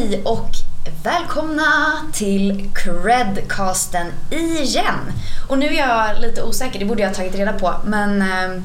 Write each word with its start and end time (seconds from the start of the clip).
Hej 0.00 0.22
och 0.24 0.50
välkomna 1.02 1.92
till 2.12 2.70
Credcasten 2.74 4.06
igen. 4.30 5.12
Och 5.48 5.58
nu 5.58 5.66
är 5.66 5.78
jag 5.78 6.20
lite 6.20 6.42
osäker, 6.42 6.78
det 6.78 6.84
borde 6.84 7.02
jag 7.02 7.08
ha 7.08 7.14
tagit 7.14 7.34
reda 7.34 7.52
på, 7.52 7.74
men 7.84 8.22
eh, 8.22 8.62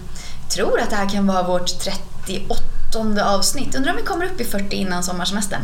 tror 0.50 0.80
att 0.80 0.90
det 0.90 0.96
här 0.96 1.10
kan 1.10 1.28
vara 1.28 1.44
vårt 1.44 1.80
38 1.80 3.26
avsnitt. 3.26 3.76
Undrar 3.76 3.92
om 3.92 3.98
vi 3.98 4.04
kommer 4.04 4.26
upp 4.26 4.42
i 4.42 4.44
40 4.44 4.76
innan 4.76 5.04
sommarsemestern. 5.04 5.62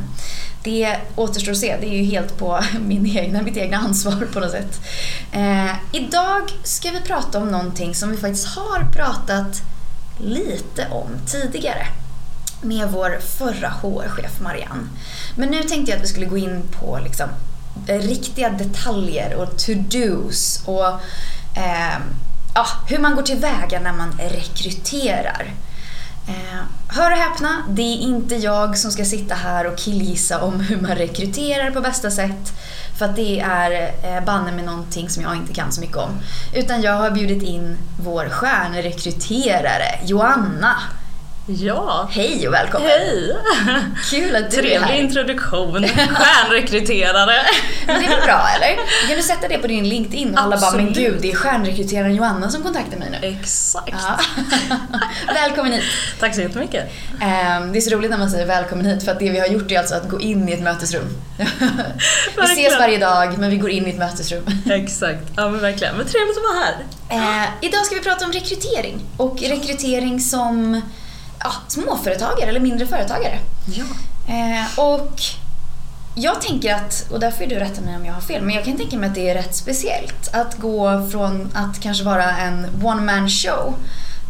Det 0.63 0.97
återstår 1.15 1.51
att 1.51 1.57
se, 1.57 1.77
det 1.81 1.87
är 1.87 1.97
ju 1.97 2.03
helt 2.03 2.37
på 2.37 2.63
min 2.81 3.17
egna, 3.17 3.41
mitt 3.41 3.57
egna 3.57 3.77
ansvar 3.77 4.27
på 4.33 4.39
något 4.39 4.51
sätt. 4.51 4.81
Eh, 5.31 5.75
idag 5.91 6.51
ska 6.63 6.91
vi 6.91 7.01
prata 7.01 7.39
om 7.39 7.47
någonting 7.47 7.95
som 7.95 8.11
vi 8.11 8.17
faktiskt 8.17 8.47
har 8.47 8.91
pratat 8.93 9.61
lite 10.19 10.87
om 10.91 11.09
tidigare 11.25 11.87
med 12.61 12.91
vår 12.91 13.19
förra 13.19 13.69
HR-chef 13.69 14.39
Marianne. 14.41 14.87
Men 15.35 15.49
nu 15.49 15.63
tänkte 15.63 15.91
jag 15.91 15.97
att 15.97 16.03
vi 16.03 16.07
skulle 16.07 16.25
gå 16.25 16.37
in 16.37 16.63
på 16.79 16.99
liksom, 17.03 17.29
eh, 17.87 17.99
riktiga 17.99 18.49
detaljer 18.49 19.35
och 19.35 19.57
to-dos 19.57 20.63
och 20.65 20.87
eh, 21.57 21.97
ja, 22.55 22.65
hur 22.87 22.99
man 22.99 23.15
går 23.15 23.21
tillväga 23.21 23.79
när 23.79 23.93
man 23.93 24.19
rekryterar. 24.19 25.53
Eh, 26.27 26.59
hör 26.87 27.11
och 27.11 27.17
häpna, 27.17 27.63
det 27.69 27.81
är 27.81 27.97
inte 27.97 28.35
jag 28.35 28.77
som 28.77 28.91
ska 28.91 29.05
sitta 29.05 29.35
här 29.35 29.67
och 29.67 29.77
killgissa 29.77 30.41
om 30.41 30.59
hur 30.59 30.81
man 30.81 30.95
rekryterar 30.95 31.71
på 31.71 31.81
bästa 31.81 32.11
sätt. 32.11 32.53
För 32.97 33.05
att 33.05 33.15
det 33.15 33.39
är 33.39 33.93
eh, 34.03 34.23
banne 34.25 34.51
med 34.51 34.65
någonting 34.65 35.09
som 35.09 35.23
jag 35.23 35.35
inte 35.35 35.53
kan 35.53 35.71
så 35.71 35.81
mycket 35.81 35.97
om. 35.97 36.19
Utan 36.53 36.81
jag 36.81 36.93
har 36.93 37.11
bjudit 37.11 37.43
in 37.43 37.77
vår 38.03 38.29
stjärnrekryterare 38.29 39.99
Joanna 40.05 40.75
Ja. 41.47 42.07
Hej 42.11 42.47
och 42.47 42.53
välkommen! 42.53 42.87
Hej! 42.89 43.35
Kul 44.09 44.35
att 44.35 44.51
du 44.51 44.57
är 44.57 44.61
Trevlig 44.61 44.77
här. 44.87 44.99
introduktion. 44.99 45.87
Stjärnrekryterare. 45.87 47.35
Men 47.87 47.99
det 47.99 48.05
är 48.05 48.09
väl 48.09 48.21
bra 48.25 48.47
eller? 48.55 48.75
Kan 49.07 49.15
du 49.17 49.21
sätta 49.23 49.47
det 49.47 49.57
på 49.57 49.67
din 49.67 49.89
LinkedIn 49.89 50.33
och 50.33 50.39
alla 50.41 50.57
bara 50.57 50.71
men 50.71 50.93
gud 50.93 51.17
det 51.21 51.31
är 51.31 51.35
stjärnrekryteraren 51.35 52.15
Joanna 52.15 52.49
som 52.49 52.63
kontaktar 52.63 52.97
mig 52.97 53.09
nu. 53.21 53.27
Exakt. 53.27 53.89
Ja. 53.91 54.19
välkommen 55.33 55.73
hit! 55.73 55.83
Tack 56.19 56.35
så 56.35 56.41
jättemycket. 56.41 56.91
Ehm, 57.21 57.71
Det 57.71 57.79
är 57.79 57.81
så 57.81 57.95
roligt 57.95 58.11
när 58.11 58.17
man 58.17 58.29
säger 58.29 58.45
välkommen 58.45 58.85
hit 58.85 59.03
för 59.05 59.11
att 59.11 59.19
det 59.19 59.29
vi 59.29 59.39
har 59.39 59.47
gjort 59.47 59.71
är 59.71 59.79
alltså 59.79 59.95
att 59.95 60.09
gå 60.09 60.19
in 60.19 60.49
i 60.49 60.51
ett 60.51 60.63
mötesrum. 60.63 61.17
vi 62.37 62.43
ses 62.43 62.79
varje 62.79 62.97
dag 62.97 63.37
men 63.37 63.49
vi 63.49 63.57
går 63.57 63.69
in 63.69 63.87
i 63.87 63.89
ett 63.89 63.99
mötesrum. 63.99 64.43
Exakt. 64.69 65.23
Ja 65.35 65.49
men 65.49 65.61
verkligen. 65.61 65.95
Men 65.95 66.05
trevligt 66.05 66.37
att 66.37 66.43
vara 66.43 66.63
här. 66.63 66.75
Eh, 67.43 67.49
idag 67.61 67.85
ska 67.85 67.95
vi 67.95 68.01
prata 68.01 68.25
om 68.25 68.31
rekrytering 68.31 68.99
och 69.17 69.41
rekrytering 69.41 70.19
som 70.19 70.81
ja, 71.43 71.51
småföretagare 71.67 72.49
eller 72.49 72.59
mindre 72.59 72.87
företagare. 72.87 73.39
Ja. 73.65 73.85
Eh, 74.27 74.79
och 74.79 75.21
jag 76.15 76.41
tänker 76.41 76.75
att, 76.75 77.05
och 77.11 77.19
där 77.19 77.31
får 77.31 77.45
du 77.45 77.55
rätta 77.55 77.81
mig 77.81 77.95
om 77.95 78.05
jag 78.05 78.13
har 78.13 78.21
fel, 78.21 78.41
men 78.43 78.55
jag 78.55 78.65
kan 78.65 78.77
tänka 78.77 78.97
mig 78.97 79.09
att 79.09 79.15
det 79.15 79.29
är 79.29 79.35
rätt 79.35 79.55
speciellt 79.55 80.29
att 80.33 80.57
gå 80.57 81.07
från 81.11 81.51
att 81.53 81.79
kanske 81.79 82.03
vara 82.03 82.37
en 82.37 82.67
one 82.83 83.01
man 83.01 83.29
show 83.29 83.75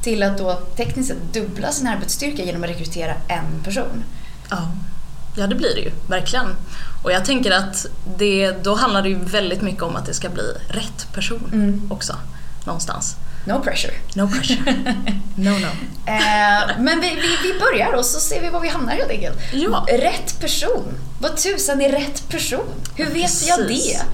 till 0.04 0.24
att 0.24 0.38
då 0.38 0.54
tekniskt 0.76 1.10
sett 1.10 1.34
dubbla 1.34 1.72
sin 1.72 1.88
arbetsstyrka 1.88 2.44
genom 2.44 2.64
att 2.64 2.70
rekrytera 2.70 3.14
en 3.28 3.64
person. 3.64 4.04
Ja. 4.50 4.72
Ja 5.36 5.48
det 5.48 5.56
blir 5.56 5.76
det 5.76 5.82
ju, 5.82 5.92
verkligen. 6.08 6.46
Och 7.04 7.12
jag 7.12 7.26
tänker 7.26 7.52
att 7.52 7.86
det, 8.18 8.52
då 8.64 8.76
handlar 8.76 9.02
det 9.02 9.10
ju 9.10 9.16
väldigt 9.16 9.62
mycket 9.62 9.84
om 9.84 9.96
att 9.96 10.06
det 10.06 10.14
ska 10.14 10.30
bli 10.30 10.44
rätt 10.70 11.08
person 11.14 11.50
Mm. 11.54 11.92
också. 11.92 12.16
Någonstans. 12.66 13.16
No 13.46 13.62
pressure. 13.64 13.94
No 14.16 14.28
pressure. 14.28 14.58
No 15.36 15.50
no. 15.50 15.68
Eh, 16.06 16.80
men 16.80 17.02
vi, 17.02 17.10
vi, 17.10 17.38
vi 17.44 17.60
börjar 17.60 17.94
och 17.94 18.06
så 18.06 18.20
ser 18.20 18.42
vi 18.42 18.50
var 18.50 18.60
vi 18.60 18.68
hamnar 18.68 18.94
helt 18.94 19.10
enkelt. 19.10 19.40
Ja. 19.54 19.86
Rätt 19.90 20.40
person. 20.40 20.84
Vad 21.20 21.38
tusan 21.38 21.82
är 21.82 21.92
rätt 21.92 22.30
person? 22.30 22.66
Hur 22.96 23.06
vet 23.06 23.48
jag 23.48 23.58
Precis. 23.68 24.00
det? 24.00 24.06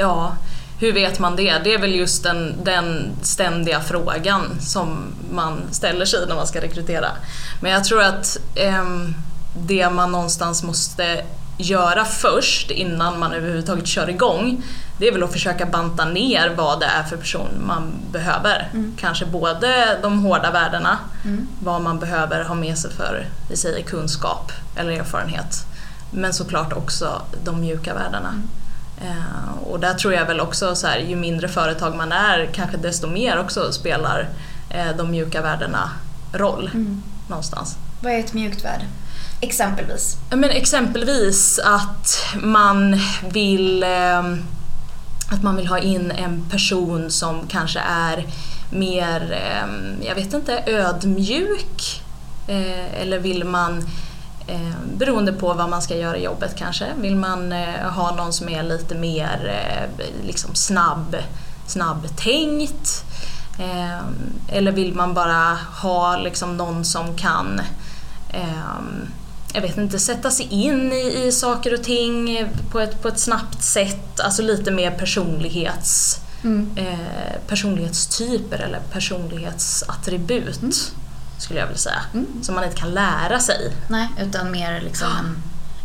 Ja, 0.00 0.36
hur 0.80 0.92
vet 0.92 1.18
man 1.18 1.36
det? 1.36 1.58
Det 1.64 1.74
är 1.74 1.78
väl 1.78 1.94
just 1.94 2.22
den, 2.22 2.54
den 2.64 3.10
ständiga 3.22 3.80
frågan 3.80 4.60
som 4.60 5.14
man 5.30 5.62
ställer 5.70 6.04
sig 6.04 6.26
när 6.28 6.34
man 6.34 6.46
ska 6.46 6.60
rekrytera. 6.60 7.08
Men 7.60 7.72
jag 7.72 7.84
tror 7.84 8.02
att 8.02 8.36
ehm, 8.54 9.14
det 9.66 9.90
man 9.90 10.12
någonstans 10.12 10.62
måste 10.62 11.24
göra 11.58 12.04
först 12.04 12.70
innan 12.70 13.18
man 13.18 13.32
överhuvudtaget 13.32 13.86
kör 13.86 14.10
igång 14.10 14.62
det 14.98 15.08
är 15.08 15.12
väl 15.12 15.22
att 15.22 15.32
försöka 15.32 15.66
banta 15.66 16.04
ner 16.04 16.54
vad 16.56 16.80
det 16.80 16.86
är 16.86 17.02
för 17.02 17.16
person 17.16 17.48
man 17.66 17.92
behöver. 18.12 18.68
Kanske 18.96 19.26
både 19.26 19.98
de 20.02 20.24
hårda 20.24 20.50
värdena, 20.50 20.98
vad 21.62 21.82
man 21.82 21.98
behöver 21.98 22.44
ha 22.44 22.54
med 22.54 22.78
sig 22.78 22.90
för 22.90 23.26
vi 23.50 23.56
säger, 23.56 23.82
kunskap 23.82 24.52
eller 24.76 24.90
erfarenhet. 24.90 25.66
Men 26.10 26.32
såklart 26.32 26.72
också 26.72 27.22
de 27.44 27.60
mjuka 27.60 27.94
värdena. 27.94 28.42
Eh, 29.00 29.58
och 29.66 29.80
där 29.80 29.94
tror 29.94 30.14
jag 30.14 30.26
väl 30.26 30.40
också 30.40 30.74
så 30.74 30.86
här, 30.86 30.98
ju 30.98 31.16
mindre 31.16 31.48
företag 31.48 31.96
man 31.96 32.12
är 32.12 32.50
kanske 32.52 32.76
desto 32.76 33.06
mer 33.06 33.38
också 33.38 33.72
spelar 33.72 34.28
eh, 34.70 34.96
de 34.96 35.10
mjuka 35.10 35.42
värdena 35.42 35.90
roll 36.32 36.70
någonstans. 37.28 37.76
Vad 38.00 38.12
är 38.12 38.18
ett 38.18 38.32
mjukt 38.32 38.64
värde? 38.64 38.84
Exempelvis. 39.40 40.16
Men 40.30 40.50
exempelvis 40.50 41.58
att 41.64 42.18
man 42.42 43.00
vill 43.32 43.82
eh, 43.82 44.22
att 45.30 45.42
man 45.42 45.56
vill 45.56 45.66
ha 45.66 45.78
in 45.78 46.10
en 46.10 46.44
person 46.50 47.10
som 47.10 47.46
kanske 47.48 47.80
är 47.80 48.26
mer, 48.70 49.32
eh, 49.32 50.06
jag 50.06 50.14
vet 50.14 50.34
inte, 50.34 50.62
ödmjuk. 50.66 52.02
Eh, 52.46 53.02
eller 53.02 53.18
vill 53.18 53.44
man, 53.44 53.88
beroende 54.98 55.32
på 55.32 55.54
vad 55.54 55.68
man 55.68 55.82
ska 55.82 55.96
göra 55.96 56.16
i 56.16 56.24
jobbet 56.24 56.56
kanske, 56.56 56.86
vill 57.00 57.16
man 57.16 57.52
ha 57.94 58.14
någon 58.16 58.32
som 58.32 58.48
är 58.48 58.62
lite 58.62 58.94
mer 58.94 59.60
liksom 60.26 60.54
snabb, 60.54 61.16
snabbtänkt. 61.66 63.04
Eller 64.48 64.72
vill 64.72 64.94
man 64.94 65.14
bara 65.14 65.58
ha 65.82 66.16
liksom 66.16 66.56
någon 66.56 66.84
som 66.84 67.16
kan 67.16 67.60
jag 69.54 69.60
vet 69.62 69.78
inte, 69.78 69.98
sätta 69.98 70.30
sig 70.30 70.46
in 70.50 70.92
i, 70.92 71.24
i 71.26 71.32
saker 71.32 71.74
och 71.74 71.82
ting 71.82 72.44
på 72.70 72.80
ett, 72.80 73.02
på 73.02 73.08
ett 73.08 73.18
snabbt 73.18 73.62
sätt. 73.62 74.20
Alltså 74.20 74.42
lite 74.42 74.70
mer 74.70 74.90
personlighets, 74.90 76.20
eh, 76.76 77.40
personlighetstyper 77.48 78.58
eller 78.58 78.80
personlighetsattribut 78.92 80.92
skulle 81.38 81.60
jag 81.60 81.66
vilja 81.66 81.78
säga. 81.78 82.02
Som 82.42 82.54
man 82.54 82.64
inte 82.64 82.76
kan 82.76 82.90
lära 82.90 83.40
sig. 83.40 83.72
Nej, 83.88 84.08
utan 84.22 84.50
mer 84.50 84.80
liksom 84.80 85.36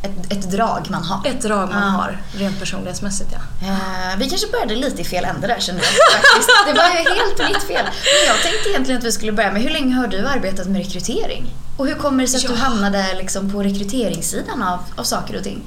en, 0.03 0.11
ett, 0.11 0.31
ett 0.31 0.51
drag 0.51 0.87
man 0.89 1.03
har. 1.03 1.27
Ett 1.27 1.41
drag 1.41 1.69
man 1.69 1.83
Ja. 1.83 1.89
har, 1.89 2.21
rent 2.37 2.59
personlighetsmässigt 2.59 3.29
ja. 3.33 3.67
Eh, 3.67 4.17
vi 4.17 4.29
kanske 4.29 4.47
började 4.47 4.75
lite 4.75 5.01
i 5.01 5.05
fel 5.05 5.25
ände 5.25 5.47
där 5.47 5.59
känner 5.59 5.79
jag 5.81 5.89
faktiskt. 6.21 6.49
Det 6.67 6.73
var 6.73 7.15
helt 7.15 7.53
mitt 7.53 7.63
fel. 7.63 7.85
Men 7.85 8.27
jag 8.27 8.41
tänkte 8.43 8.69
egentligen 8.69 8.99
att 8.99 9.05
vi 9.05 9.11
skulle 9.11 9.31
börja 9.31 9.51
med 9.51 9.61
hur 9.61 9.69
länge 9.69 9.95
har 9.95 10.07
du 10.07 10.27
arbetat 10.27 10.67
med 10.67 10.77
rekrytering? 10.85 11.53
Och 11.77 11.87
hur 11.87 11.95
kommer 11.95 12.23
det 12.23 12.27
sig 12.29 12.37
att 12.37 12.47
du 12.47 12.59
Ja. 12.59 12.65
hamnade 12.65 13.13
liksom 13.17 13.51
på 13.51 13.63
rekryteringssidan 13.63 14.63
av, 14.63 14.79
av 14.95 15.03
saker 15.03 15.37
och 15.37 15.43
ting? 15.43 15.63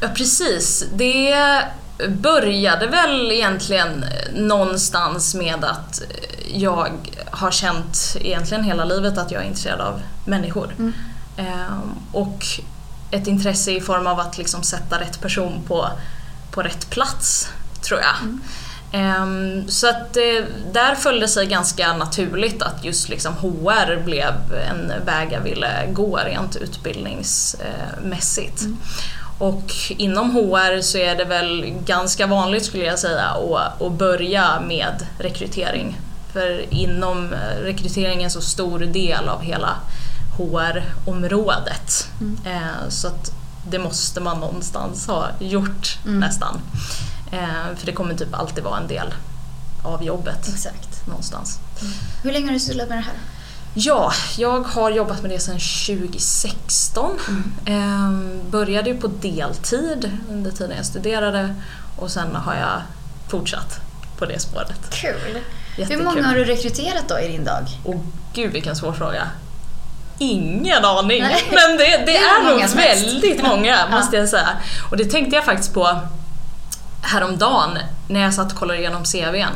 Ja 0.00 0.08
precis. 0.08 0.84
Det 0.94 1.34
började 2.08 2.86
väl 2.86 3.32
egentligen 3.32 4.04
någonstans 4.34 5.34
med 5.34 5.64
att 5.64 6.02
jag 6.54 6.88
har 7.30 7.50
känt 7.50 8.16
egentligen 8.20 8.64
hela 8.64 8.84
livet 8.84 9.18
att 9.18 9.30
jag 9.30 9.42
är 9.42 9.46
intresserad 9.46 9.80
av 9.80 10.00
människor. 10.26 10.74
Ehm, 11.36 11.94
och 12.12 12.44
ett 13.10 13.26
intresse 13.26 13.70
i 13.72 13.80
form 13.80 14.06
av 14.06 14.20
att 14.20 14.38
liksom 14.38 14.62
sätta 14.62 15.00
rätt 15.00 15.20
person 15.20 15.62
på, 15.68 15.88
på 16.50 16.62
rätt 16.62 16.90
plats, 16.90 17.48
tror 17.82 18.00
jag. 18.00 18.16
Ehm, 18.22 18.40
så 19.68 19.88
att 19.88 20.14
det, 20.14 20.44
där 20.72 20.94
följde 20.94 21.28
sig 21.28 21.46
ganska 21.46 21.92
naturligt 21.96 22.62
att 22.62 22.84
just 22.84 23.08
liksom 23.08 23.34
HR 23.34 24.02
blev 24.04 24.34
en 24.70 24.92
väg 25.06 25.28
jag 25.32 25.40
ville 25.40 25.86
gå 25.92 26.16
rent 26.16 26.56
utbildningsmässigt. 26.56 28.62
Och 29.38 29.72
inom 29.88 30.30
HR 30.30 30.80
så 30.82 30.98
är 30.98 31.16
det 31.16 31.24
väl 31.24 31.64
ganska 31.84 32.26
vanligt 32.26 32.64
skulle 32.64 32.84
jag 32.84 32.98
säga 32.98 33.24
att, 33.24 33.82
att 33.82 33.92
börja 33.92 34.60
med 34.60 35.06
rekrytering. 35.18 36.00
För 36.32 36.74
inom 36.74 37.32
eh, 37.32 37.62
rekrytering 37.62 38.20
är 38.20 38.24
en 38.24 38.30
så 38.30 38.40
stor 38.40 38.78
del 38.78 39.28
av 39.28 39.42
hela 39.42 39.76
HR-området. 40.38 42.08
Eh, 42.44 42.88
Så 42.88 43.06
att 43.08 43.32
det 43.70 43.78
måste 43.78 44.20
man 44.20 44.40
någonstans 44.40 45.06
ha 45.06 45.28
gjort 45.38 45.98
nästan. 46.04 46.60
Eh, 47.30 47.76
För 47.76 47.86
det 47.86 47.92
kommer 47.92 48.14
typ 48.14 48.34
alltid 48.34 48.64
vara 48.64 48.76
en 48.78 48.86
del 48.88 49.14
av 49.84 50.04
jobbet 50.04 50.48
Exakt. 50.48 51.06
någonstans. 51.06 51.58
Hur 52.22 52.32
länge 52.32 52.46
har 52.46 52.52
du 52.52 52.58
sysslat 52.60 52.88
med 52.88 52.98
det 52.98 53.02
här? 53.02 53.14
Ja, 53.74 54.12
jag 54.38 54.60
har 54.60 54.90
jobbat 54.90 55.22
med 55.22 55.30
det 55.30 55.38
sedan 55.40 55.58
2016. 55.58 57.18
Ehm, 57.66 58.40
började 58.50 58.90
ju 58.90 58.96
på 59.00 59.06
deltid 59.06 60.10
under 60.30 60.50
tiden 60.50 60.76
jag 60.76 60.86
studerade 60.86 61.54
och 61.96 62.10
sen 62.10 62.34
har 62.36 62.54
jag 62.54 62.82
fortsatt 63.28 63.80
på 64.18 64.24
det 64.26 64.38
spåret. 64.40 64.90
Kul. 64.90 65.14
Hur 65.26 65.42
Jättekul. 65.82 66.04
många 66.04 66.26
har 66.26 66.34
du 66.34 66.44
rekryterat 66.44 67.08
då 67.08 67.18
i 67.20 67.28
din 67.28 67.44
dag? 67.44 67.66
Och 67.84 67.96
gud 68.34 68.52
vilken 68.52 68.76
svår 68.76 68.92
fråga. 68.92 69.28
ingen 70.18 70.84
aning. 70.84 71.22
Nej. 71.22 71.42
Men 71.50 71.76
det, 71.78 71.84
det, 71.84 72.02
Det 72.06 72.16
är 72.16 72.40
är, 72.40 72.50
nog 72.50 72.76
väldigt 72.76 73.42
många, 73.42 73.88
måste 73.90 74.16
jag 74.16 74.28
säga. 74.28 74.48
Och 74.90 74.96
det 74.96 75.04
tänkte 75.04 75.36
jag 75.36 75.44
faktiskt 75.44 75.74
på 75.74 76.00
häromdagen 77.02 77.78
när 78.08 78.20
jag 78.20 78.34
satt 78.34 78.52
och 78.52 78.58
kollade 78.58 78.78
igenom 78.78 79.04
CVn. 79.04 79.52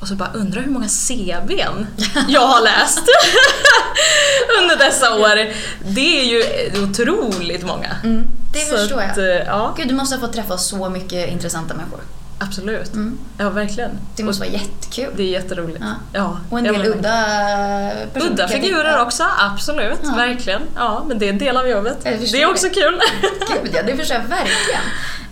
Och 0.00 0.08
så 0.08 0.14
bara 0.14 0.30
undrar 0.34 0.60
hur 0.62 0.70
många 0.70 0.88
CVn 0.88 1.86
jag 2.28 2.46
har 2.46 2.62
läst 2.62 3.02
under 4.62 4.76
dessa 4.76 5.14
år. 5.14 5.52
Det 5.84 6.20
är 6.20 6.24
ju 6.24 6.42
otroligt 6.84 7.66
många. 7.66 7.96
Mm, 8.04 8.26
det 8.52 8.58
Så 8.58 8.76
förstår 8.76 9.00
att, 9.02 9.16
jag. 9.16 9.30
eh, 9.36 9.42
Ja, 9.46 9.74
Gud, 9.76 9.88
du 9.88 9.94
måste 9.94 10.16
ha 10.16 10.20
fått 10.20 10.32
träffa 10.32 10.58
så 10.58 10.88
mycket 10.88 11.28
intressanta 11.28 11.74
människor. 11.74 12.00
Absolut. 12.42 12.94
Mm. 12.94 13.18
Ja, 13.38 13.50
verkligen. 13.50 13.90
Det 14.16 14.24
måste 14.24 14.40
vara 14.40 14.52
jättekul. 14.52 15.12
Det 15.16 15.22
är 15.22 15.26
jätteroligt. 15.26 15.78
Ja. 15.80 15.94
Ja. 16.12 16.38
Och 16.50 16.58
en 16.58 16.64
del 16.64 16.86
udda 16.86 17.26
personer. 18.12 18.32
Udda 18.32 18.48
figurer 18.48 19.02
också, 19.02 19.24
absolut. 19.38 19.98
Ja. 20.02 20.14
Verkligen. 20.16 20.62
Ja, 20.76 21.04
men 21.08 21.18
det 21.18 21.26
är 21.26 21.30
en 21.30 21.38
del 21.38 21.56
av 21.56 21.68
jobbet. 21.68 21.96
Det 22.02 22.42
är 22.42 22.50
också 22.50 22.68
kul. 22.68 23.00
Gud 23.62 23.74
ja, 23.74 23.82
det 23.82 23.96
förstår 23.96 24.16
jag 24.16 24.24
verkligen. 24.24 24.82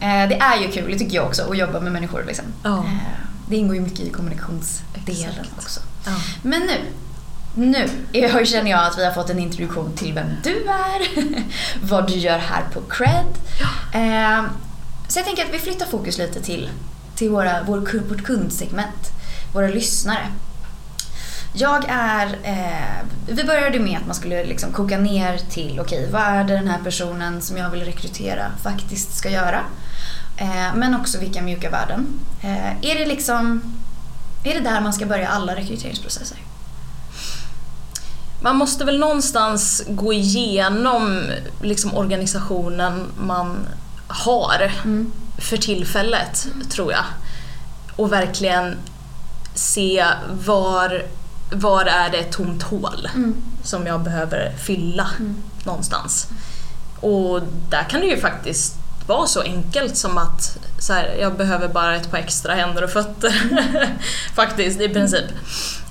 Eh, 0.00 0.28
det 0.28 0.34
är 0.34 0.62
ju 0.62 0.68
kul, 0.68 0.92
det 0.92 0.98
tycker 0.98 1.16
jag 1.16 1.26
också, 1.26 1.50
att 1.50 1.58
jobba 1.58 1.80
med 1.80 1.92
människor. 1.92 2.24
Liksom. 2.26 2.44
Ja. 2.62 2.78
Eh, 2.78 2.84
det 3.48 3.56
ingår 3.56 3.74
ju 3.74 3.80
mycket 3.80 4.00
i 4.00 4.10
kommunikationsdelen 4.10 5.30
Exakt. 5.30 5.50
också. 5.56 5.80
Men 6.42 6.70
nu, 7.54 7.88
nu 8.20 8.46
känner 8.46 8.70
jag 8.70 8.86
att 8.86 8.98
vi 8.98 9.04
har 9.04 9.12
fått 9.12 9.30
en 9.30 9.38
introduktion 9.38 9.92
till 9.96 10.12
vem 10.12 10.26
du 10.44 10.64
är, 10.64 11.32
vad 11.82 12.06
du 12.06 12.14
gör 12.14 12.38
här 12.38 12.64
på 12.74 12.80
Cred. 12.80 13.26
Eh, 13.92 14.44
så 15.08 15.18
jag 15.18 15.26
tänker 15.26 15.44
att 15.44 15.54
vi 15.54 15.58
flyttar 15.58 15.86
fokus 15.86 16.18
lite 16.18 16.40
till, 16.40 16.70
till 17.20 17.30
våra, 17.30 17.62
vår, 17.62 18.08
vårt 18.08 18.22
kundsegment, 18.22 19.12
våra 19.52 19.68
lyssnare. 19.68 20.26
Jag 21.52 21.84
är... 21.88 22.26
Eh, 22.42 23.06
vi 23.28 23.44
började 23.44 23.78
med 23.78 23.98
att 23.98 24.06
man 24.06 24.14
skulle 24.14 24.44
liksom 24.44 24.72
koka 24.72 24.98
ner 24.98 25.38
till, 25.38 25.80
okej, 25.80 26.08
vad 26.12 26.22
är 26.22 26.44
det 26.44 26.54
den 26.54 26.68
här 26.68 26.78
personen 26.84 27.42
som 27.42 27.56
jag 27.56 27.70
vill 27.70 27.84
rekrytera 27.84 28.52
faktiskt 28.62 29.16
ska 29.16 29.30
göra? 29.30 29.60
Eh, 30.36 30.74
men 30.74 30.94
också 30.94 31.18
vilka 31.18 31.42
mjuka 31.42 31.70
värden. 31.70 32.06
Eh, 32.42 32.90
är 32.90 32.98
det 32.98 33.06
liksom... 33.06 33.62
Är 34.44 34.54
det 34.54 34.60
där 34.60 34.80
man 34.80 34.92
ska 34.92 35.06
börja 35.06 35.28
alla 35.28 35.56
rekryteringsprocesser? 35.56 36.38
Man 38.42 38.56
måste 38.56 38.84
väl 38.84 38.98
någonstans 38.98 39.84
gå 39.88 40.12
igenom 40.12 41.22
liksom 41.62 41.94
organisationen 41.94 43.06
man 43.18 43.66
har 44.08 44.72
Mm. 44.84 45.12
För 45.40 45.56
tillfället, 45.56 46.46
tror 46.70 46.92
jag. 46.92 47.04
Och 47.96 48.12
verkligen 48.12 48.76
se 49.54 50.06
var, 50.44 51.02
var 51.52 51.84
är 51.84 52.10
det 52.10 52.18
ett 52.18 52.32
tomt 52.32 52.62
hål 52.62 53.08
Mm. 53.14 53.34
som 53.64 53.86
jag 53.86 54.00
behöver 54.00 54.52
fylla 54.58 55.10
Mm. 55.18 55.36
någonstans. 55.64 56.26
Och 57.00 57.40
där 57.68 57.82
kan 57.90 58.00
det 58.00 58.06
ju 58.06 58.20
faktiskt 58.20 58.74
vara 59.06 59.26
så 59.26 59.40
enkelt 59.40 59.96
som 59.96 60.18
att 60.18 60.58
så 60.78 60.92
här, 60.92 61.16
jag 61.20 61.36
behöver 61.36 61.68
bara 61.68 61.96
ett 61.96 62.10
par 62.10 62.18
extra 62.18 62.54
händer 62.54 62.84
och 62.84 62.90
fötter. 62.90 63.34
faktiskt, 64.34 64.80
i 64.80 64.88
princip. 64.88 65.24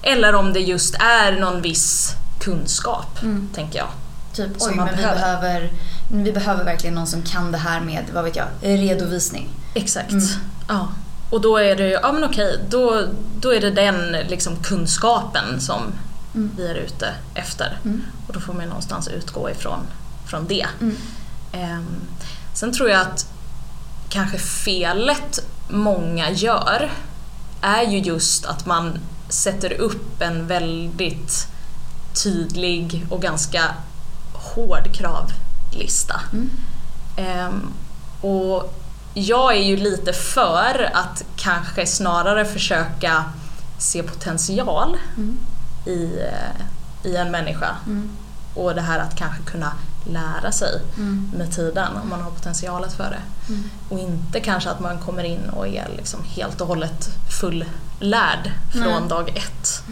Eller 0.01 0.36
om 0.36 0.54
det 0.54 0.60
just 0.60 0.96
är 0.96 1.31
någon 1.40 1.62
viss 1.62 2.16
kunskap, 2.40 3.22
Mm. 3.22 3.50
tänker 3.56 3.80
jag. 3.80 3.88
Typ, 4.34 4.62
Som 4.62 4.69
oj, 4.72 4.75
man 4.75 4.86
men 4.86 4.96
vi 4.98 5.01
behöver. 5.01 5.72
Vi 6.12 6.32
behöver 6.32 6.64
verkligen 6.64 6.96
någon 6.96 7.08
som 7.08 7.22
kan 7.22 7.52
det 7.52 7.58
här 7.58 7.82
med, 7.82 8.04
vad 8.14 8.24
vet 8.24 8.36
jag, 8.36 8.48
redovisning. 8.62 9.50
Exakt. 9.74 10.12
Mm. 10.12 10.26
Ja. 10.68 10.88
Och 11.30 11.42
då 11.42 11.58
är 11.58 11.76
det 11.76 11.88
ja 11.90 12.12
men 12.12 12.24
okej, 12.24 12.60
då, 12.70 13.04
då 13.40 13.54
är 13.54 13.62
det 13.62 13.72
den 13.72 14.12
liksom 14.12 14.56
kunskapen 14.64 15.62
som 15.62 15.82
Mm. 16.36 16.52
vi 16.58 16.68
är 16.68 16.76
ute 16.76 17.14
efter. 17.34 17.78
Mm. 17.86 18.02
Och 18.28 18.34
då 18.34 18.40
får 18.40 18.54
man 18.54 18.66
någonstans 18.66 19.08
utgå 19.08 19.50
ifrån 19.50 19.80
från 20.26 20.48
det. 20.48 20.66
Ehm, 21.52 21.86
sen 22.54 22.74
tror 22.74 22.90
jag 22.90 23.02
att 23.02 23.28
kanske 24.10 24.38
felet 24.38 25.40
många 25.70 26.30
gör 26.32 26.92
är 27.62 27.84
ju 27.84 28.00
just 28.00 28.46
att 28.46 28.66
man 28.66 29.00
sätter 29.30 29.74
upp 29.74 30.22
en 30.22 30.48
väldigt 30.48 31.48
tydlig 32.24 33.06
och 33.10 33.22
ganska 33.22 33.64
hård 34.34 34.92
kravlista. 35.71 36.21
Mm. 36.33 36.50
Ehm, 37.18 37.74
och 38.21 38.74
jag 39.13 39.56
är 39.56 39.62
ju 39.63 39.77
lite 39.77 40.13
för 40.13 40.89
att 40.94 41.24
kanske 41.36 41.86
snarare 41.86 42.45
försöka 42.45 43.25
se 43.77 44.04
potential 44.04 44.98
Mm. 45.18 45.38
i, 45.86 46.19
eh, 46.19 47.12
i 47.12 47.16
en 47.16 47.31
människa. 47.31 47.75
Mm. 47.86 48.10
Och 48.56 48.75
det 48.75 48.81
här 48.81 49.00
att 49.00 49.16
kanske 49.16 49.44
kunna 49.44 49.71
lära 50.06 50.51
sig 50.51 50.81
Mm. 50.98 51.31
med 51.38 51.56
tiden 51.56 51.98
om 52.04 52.10
man 52.10 52.22
har 52.22 52.31
potentialet 52.31 52.94
för 52.94 53.10
det. 53.10 53.22
Och 53.89 54.00
inte 54.00 54.39
kanske 54.39 54.69
att 54.69 54.80
man 54.80 54.98
kommer 55.00 55.24
in 55.24 55.50
och 55.50 55.68
är 55.68 55.88
liksom 55.98 56.19
helt 56.24 56.62
och 56.62 56.68
hållet 56.68 57.10
fullärd 57.39 58.51
från 58.72 59.00
Nej. 59.01 59.10
dag 59.10 59.30
ett. 59.30 59.83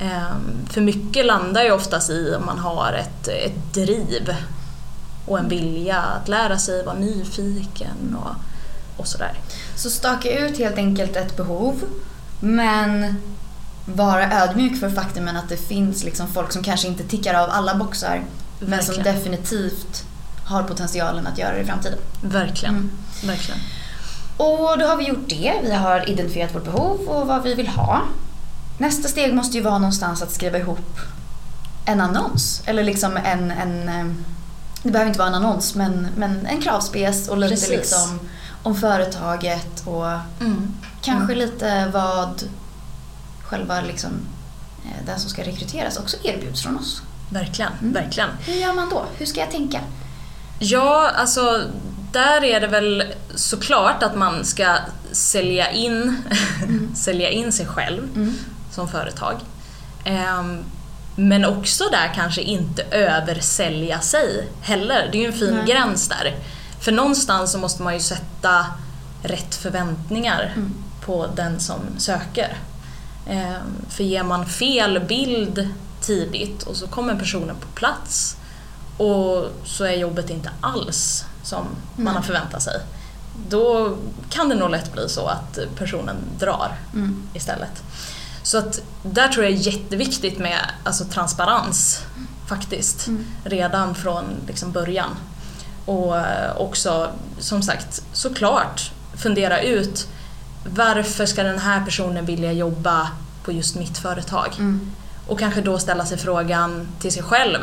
Ehm, 0.00 0.66
för 0.70 0.80
mycket 0.80 1.26
landar 1.26 1.62
ju 1.62 1.70
oftast 1.72 2.10
i 2.10 2.34
om 2.34 2.46
man 2.46 2.58
har 2.58 2.92
ett, 2.92 3.28
ett 3.28 3.74
driv 3.74 4.34
och 5.30 5.38
en 5.38 5.48
vilja 5.48 5.96
att 5.96 6.28
lära 6.28 6.58
sig, 6.58 6.84
vara 6.84 6.96
nyfiken 6.96 8.16
och, 8.24 8.34
och 8.96 9.06
sådär. 9.06 9.32
Så 9.76 9.90
staka 9.90 10.38
ut 10.38 10.58
helt 10.58 10.76
enkelt 10.76 11.16
ett 11.16 11.36
behov, 11.36 11.82
men 12.40 13.16
vara 13.84 14.42
ödmjuk 14.42 14.80
för 14.80 14.90
faktumen 14.90 15.36
att 15.36 15.48
det 15.48 15.56
finns 15.56 16.04
liksom 16.04 16.28
folk 16.28 16.52
som 16.52 16.62
kanske 16.62 16.88
inte 16.88 17.04
tickar 17.04 17.34
av 17.34 17.50
alla 17.50 17.74
boxar, 17.74 18.22
men 18.58 18.82
som 18.82 18.94
Verkligen. 18.94 19.16
definitivt 19.16 20.04
har 20.44 20.62
potentialen 20.62 21.26
att 21.26 21.38
göra 21.38 21.54
det 21.54 21.60
i 21.60 21.64
framtiden. 21.64 21.98
Verkligen. 22.22 22.74
Mm. 22.74 22.90
Verkligen. 23.24 23.60
Och 24.36 24.78
då 24.78 24.86
har 24.86 24.96
vi 24.96 25.08
gjort 25.08 25.28
det. 25.28 25.54
Vi 25.62 25.72
har 25.72 26.10
identifierat 26.10 26.54
vårt 26.54 26.64
behov 26.64 27.00
och 27.08 27.26
vad 27.26 27.42
vi 27.42 27.54
vill 27.54 27.68
ha. 27.68 28.02
Nästa 28.78 29.08
steg 29.08 29.34
måste 29.34 29.56
ju 29.56 29.62
vara 29.62 29.78
någonstans 29.78 30.22
att 30.22 30.32
skriva 30.32 30.58
ihop 30.58 31.00
en 31.84 32.00
annons. 32.00 32.62
Eller 32.66 32.84
liksom 32.84 33.16
en, 33.16 33.50
en 33.50 33.88
eh, 33.88 34.14
det 34.82 34.90
behöver 34.90 35.08
inte 35.08 35.18
vara 35.18 35.28
en 35.28 35.34
annons, 35.34 35.74
men, 35.74 36.08
men 36.16 36.46
en 36.46 36.60
kravspec 36.62 37.28
och 37.28 37.38
lite 37.38 37.50
Precis. 37.54 37.70
liksom 37.70 38.20
om 38.62 38.74
företaget 38.76 39.86
och 39.86 40.06
Mm. 40.40 40.74
kanske 41.02 41.34
lite 41.34 41.90
vad 41.92 42.42
själva 43.42 43.80
liksom, 43.80 44.10
eh, 44.84 45.06
den 45.06 45.20
som 45.20 45.30
ska 45.30 45.42
rekryteras 45.42 45.98
också 45.98 46.16
erbjuds 46.22 46.62
från 46.62 46.76
oss. 46.78 47.02
Verkligen, 47.30 47.72
Mm. 47.80 47.92
verkligen. 47.92 48.28
Hur 48.46 48.54
gör 48.54 48.72
man 48.72 48.88
då? 48.90 49.04
Hur 49.18 49.26
ska 49.26 49.40
jag 49.40 49.50
tänka? 49.50 49.80
Ja, 50.58 51.10
alltså 51.16 51.62
där 52.12 52.44
är 52.44 52.60
det 52.60 52.66
väl 52.66 53.04
såklart 53.34 54.02
att 54.02 54.16
man 54.16 54.44
ska 54.44 54.76
sälja 55.12 55.70
in, 55.70 56.16
sälja 56.96 57.30
in 57.30 57.52
sig 57.52 57.66
själv 57.66 58.02
Mm. 58.16 58.34
som 58.72 58.88
företag. 58.88 59.34
Ehm, 60.04 60.58
men 61.28 61.44
också 61.44 61.84
där 61.92 62.12
kanske 62.14 62.42
inte 62.42 62.82
översälja 62.82 64.00
sig 64.00 64.48
heller. 64.62 65.08
Det 65.12 65.18
är 65.18 65.20
ju 65.20 65.26
en 65.26 65.32
fin 65.38 65.54
Nej. 65.54 65.66
gräns 65.66 66.08
där. 66.08 66.34
För 66.80 66.92
någonstans 66.92 67.52
så 67.52 67.58
måste 67.58 67.82
man 67.82 67.94
ju 67.94 68.00
sätta 68.00 68.66
rätt 69.22 69.54
förväntningar 69.54 70.52
Mm. 70.56 70.74
på 71.04 71.26
den 71.36 71.60
som 71.60 71.80
söker. 71.98 72.56
Ehm, 73.28 73.84
för 73.88 74.04
ger 74.04 74.22
man 74.22 74.46
fel 74.46 75.00
bild 75.08 75.68
tidigt 76.00 76.62
och 76.62 76.76
så 76.76 76.86
kommer 76.86 77.14
personen 77.14 77.56
på 77.60 77.66
plats 77.74 78.36
och 78.96 79.46
så 79.64 79.84
är 79.84 79.92
jobbet 79.96 80.30
inte 80.30 80.50
alls 80.60 81.24
som 81.42 81.64
man 81.96 82.04
Nej. 82.04 82.14
har 82.14 82.22
förväntat 82.22 82.62
sig. 82.62 82.80
Då 83.48 83.96
kan 84.30 84.48
det 84.48 84.54
nog 84.54 84.70
lätt 84.70 84.92
bli 84.92 85.08
så 85.08 85.26
att 85.26 85.58
personen 85.78 86.16
drar 86.38 86.74
Mm. 86.94 87.22
istället. 87.34 87.82
Så 88.42 88.58
att 88.58 88.80
där 89.02 89.28
tror 89.28 89.44
jag 89.44 89.52
är 89.52 89.56
jätteviktigt 89.56 90.38
med 90.38 90.58
alltså, 90.84 91.04
transparens 91.04 92.02
faktiskt. 92.48 93.06
Mm. 93.06 93.26
Redan 93.44 93.94
från 93.94 94.24
liksom, 94.46 94.72
början. 94.72 95.10
Och 95.84 96.16
eh, 96.18 96.56
också, 96.56 97.10
som 97.38 97.62
sagt, 97.62 98.02
såklart 98.12 98.90
fundera 99.16 99.60
ut 99.60 100.08
varför 100.64 101.26
ska 101.26 101.42
den 101.42 101.58
här 101.58 101.84
personen 101.84 102.26
vilja 102.26 102.52
jobba 102.52 103.10
på 103.44 103.52
just 103.52 103.76
mitt 103.76 103.98
företag? 103.98 104.54
Mm. 104.58 104.90
Och 105.26 105.38
kanske 105.38 105.60
då 105.60 105.78
ställa 105.78 106.06
sig 106.06 106.18
frågan 106.18 106.88
till 107.00 107.12
sig 107.12 107.22
själv. 107.22 107.58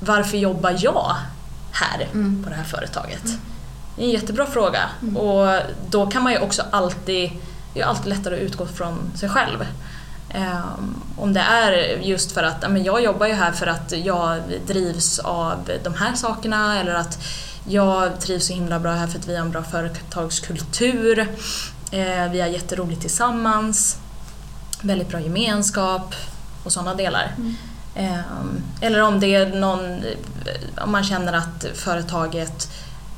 Varför 0.00 0.36
jobbar 0.36 0.76
jag 0.78 1.16
här 1.72 2.08
Mm. 2.12 2.44
på 2.44 2.50
det 2.50 2.56
här 2.56 2.64
företaget? 2.64 3.22
Det 3.96 4.02
är 4.02 4.06
en 4.06 4.10
jättebra 4.10 4.46
fråga. 4.46 4.80
Mm. 5.02 5.16
Och 5.16 5.60
då 5.90 6.06
kan 6.06 6.22
man 6.22 6.32
ju 6.32 6.38
också 6.38 6.62
alltid, 6.70 7.30
det 7.74 7.80
är 7.80 7.84
alltid 7.84 8.06
lättare 8.06 8.34
att 8.34 8.40
utgå 8.40 8.66
från 8.66 9.12
sig 9.14 9.28
själv. 9.28 9.66
Ehm, 10.34 10.94
om 11.16 11.32
det 11.32 11.40
är 11.40 11.98
just 12.00 12.32
för 12.32 12.42
att 12.42 12.70
men 12.70 12.84
jag 12.84 13.02
jobbar 13.02 13.26
ju 13.26 13.32
här 13.32 13.52
för 13.52 13.66
att 13.66 13.92
jag 14.04 14.42
drivs 14.66 15.18
av 15.18 15.70
de 15.84 15.94
här 15.94 16.14
sakerna 16.14 16.80
eller 16.80 16.94
att 16.94 17.18
jag 17.68 18.20
trivs 18.20 18.46
så 18.46 18.52
himla 18.52 18.78
bra 18.80 18.92
här 18.92 19.06
för 19.06 19.18
att 19.18 19.28
vi 19.28 19.36
har 19.36 19.44
en 19.44 19.50
bra 19.50 19.62
företagskultur. 19.62 21.18
Eh, 21.90 22.30
vi 22.30 22.40
har 22.40 22.48
jätteroligt 22.48 23.00
tillsammans. 23.00 23.98
Väldigt 24.80 25.08
bra 25.08 25.20
gemenskap 25.20 26.14
och 26.64 26.72
sådana 26.72 26.94
delar. 26.94 27.34
Mm. 27.36 27.54
Ehm, 27.94 28.62
eller 28.80 29.02
om 29.02 29.20
det 29.20 29.34
är 29.34 29.54
någon, 29.54 30.02
om 30.84 30.92
man 30.92 31.04
känner 31.04 31.32
att 31.32 31.66
företaget 31.74 32.70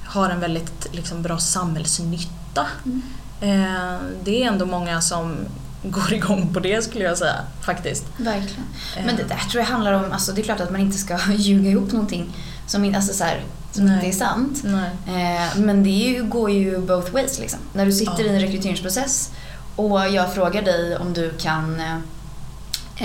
har 0.04 0.30
en 0.30 0.40
väldigt 0.40 0.86
liksom, 0.92 1.22
bra 1.22 1.38
samhällsnytta. 1.38 2.66
Mm. 2.84 3.02
Ehm, 3.44 3.98
det 4.24 4.42
är 4.42 4.48
ändå 4.48 4.66
många 4.66 5.00
som 5.00 5.36
går 5.82 6.12
igång 6.12 6.54
på 6.54 6.60
det 6.60 6.84
skulle 6.84 7.04
jag 7.04 7.18
säga 7.18 7.36
faktiskt. 7.60 8.04
Verkligen. 8.16 8.64
Eh. 8.96 9.06
Men 9.06 9.16
det 9.16 9.22
där 9.22 9.38
tror 9.50 9.62
jag 9.62 9.70
handlar 9.70 9.92
om, 9.92 10.12
alltså 10.12 10.32
det 10.32 10.40
är 10.40 10.44
klart 10.44 10.60
att 10.60 10.70
man 10.70 10.80
inte 10.80 10.98
ska 10.98 11.18
ljuga 11.36 11.70
ihop 11.70 11.92
någonting 11.92 12.36
som, 12.66 12.94
alltså 12.94 13.12
så 13.12 13.24
här, 13.24 13.44
som 13.72 13.88
inte 13.88 14.06
är 14.06 14.12
sant. 14.12 14.60
Nej. 14.64 14.90
Eh, 15.06 15.58
men 15.58 15.82
det 15.84 15.90
ju, 15.90 16.24
går 16.24 16.50
ju 16.50 16.78
both 16.78 17.12
ways 17.12 17.38
liksom. 17.38 17.58
När 17.72 17.86
du 17.86 17.92
sitter 17.92 18.18
Ja. 18.18 18.24
i 18.24 18.28
en 18.28 18.40
rekryteringsprocess 18.40 19.30
och 19.76 20.08
jag 20.10 20.34
frågar 20.34 20.62
dig 20.62 20.96
om 20.96 21.12
du 21.12 21.30
kan 21.30 21.80
eh, 21.80 21.96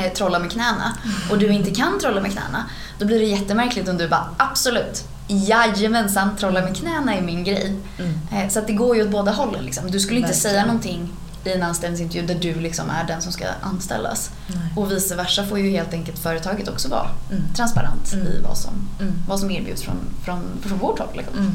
eh, 0.05 0.13
trolla 0.13 0.39
med 0.39 0.51
knäna 0.51 0.98
och 1.31 1.38
du 1.39 1.48
inte 1.48 1.72
kan 1.72 2.00
trolla 2.00 2.22
med 2.22 2.31
knäna, 2.31 2.65
då 3.00 3.05
blir 3.05 3.19
det 3.19 3.25
jättemärkligt 3.25 3.89
om 3.89 3.98
du 3.98 4.08
bara 4.08 4.29
absolut, 4.38 5.03
jajamensan, 5.38 6.36
trolla 6.38 6.62
med 6.62 6.78
knäna 6.78 7.16
är 7.16 7.22
min 7.22 7.44
grej. 7.44 7.76
Mm. 8.00 8.20
Eh, 8.32 8.50
så 8.50 8.60
att 8.60 8.68
det 8.68 8.74
går 8.74 8.96
ju 8.96 9.04
åt 9.04 9.10
båda 9.10 9.32
hållen. 9.32 9.64
Liksom. 9.66 9.92
Du 9.92 10.00
skulle 10.00 10.20
inte 10.20 10.32
Verkligen. 10.32 10.54
säga 10.54 10.66
någonting 10.66 11.10
i 11.44 11.52
en 11.52 11.64
anställningsintervju 11.64 12.28
där 12.28 12.36
du 12.36 12.56
liksom 12.60 12.90
är 12.90 13.04
den 13.04 13.22
som 13.22 13.32
ska 13.32 13.46
anställas. 13.62 14.32
Nej. 14.48 14.58
Och 14.76 14.92
vice 14.92 15.16
versa 15.16 15.46
får 15.46 15.60
ju 15.60 15.70
helt 15.70 15.94
enkelt 15.94 16.20
företaget 16.20 16.68
också 16.68 16.90
vara 16.90 17.10
Mm. 17.32 17.44
transparent 17.56 18.14
Mm. 18.14 18.28
i 18.28 18.40
vad 18.48 18.58
som, 18.58 18.74
Mm. 19.00 19.14
vad 19.28 19.40
som 19.40 19.52
erbjuds 19.52 19.82
från, 19.82 19.98
från, 20.26 20.40
från 20.62 20.78
vårt 20.78 21.00
håll. 21.00 21.10
Liksom. 21.14 21.38
Mm. 21.40 21.52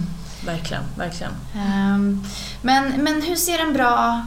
Verkligen, 0.46 0.82
verkligen. 0.98 1.32
Ehm, 1.56 2.24
men, 2.62 2.88
men 3.04 3.22
hur 3.22 3.36
ser 3.36 3.58
en 3.58 3.72
bra 3.72 4.26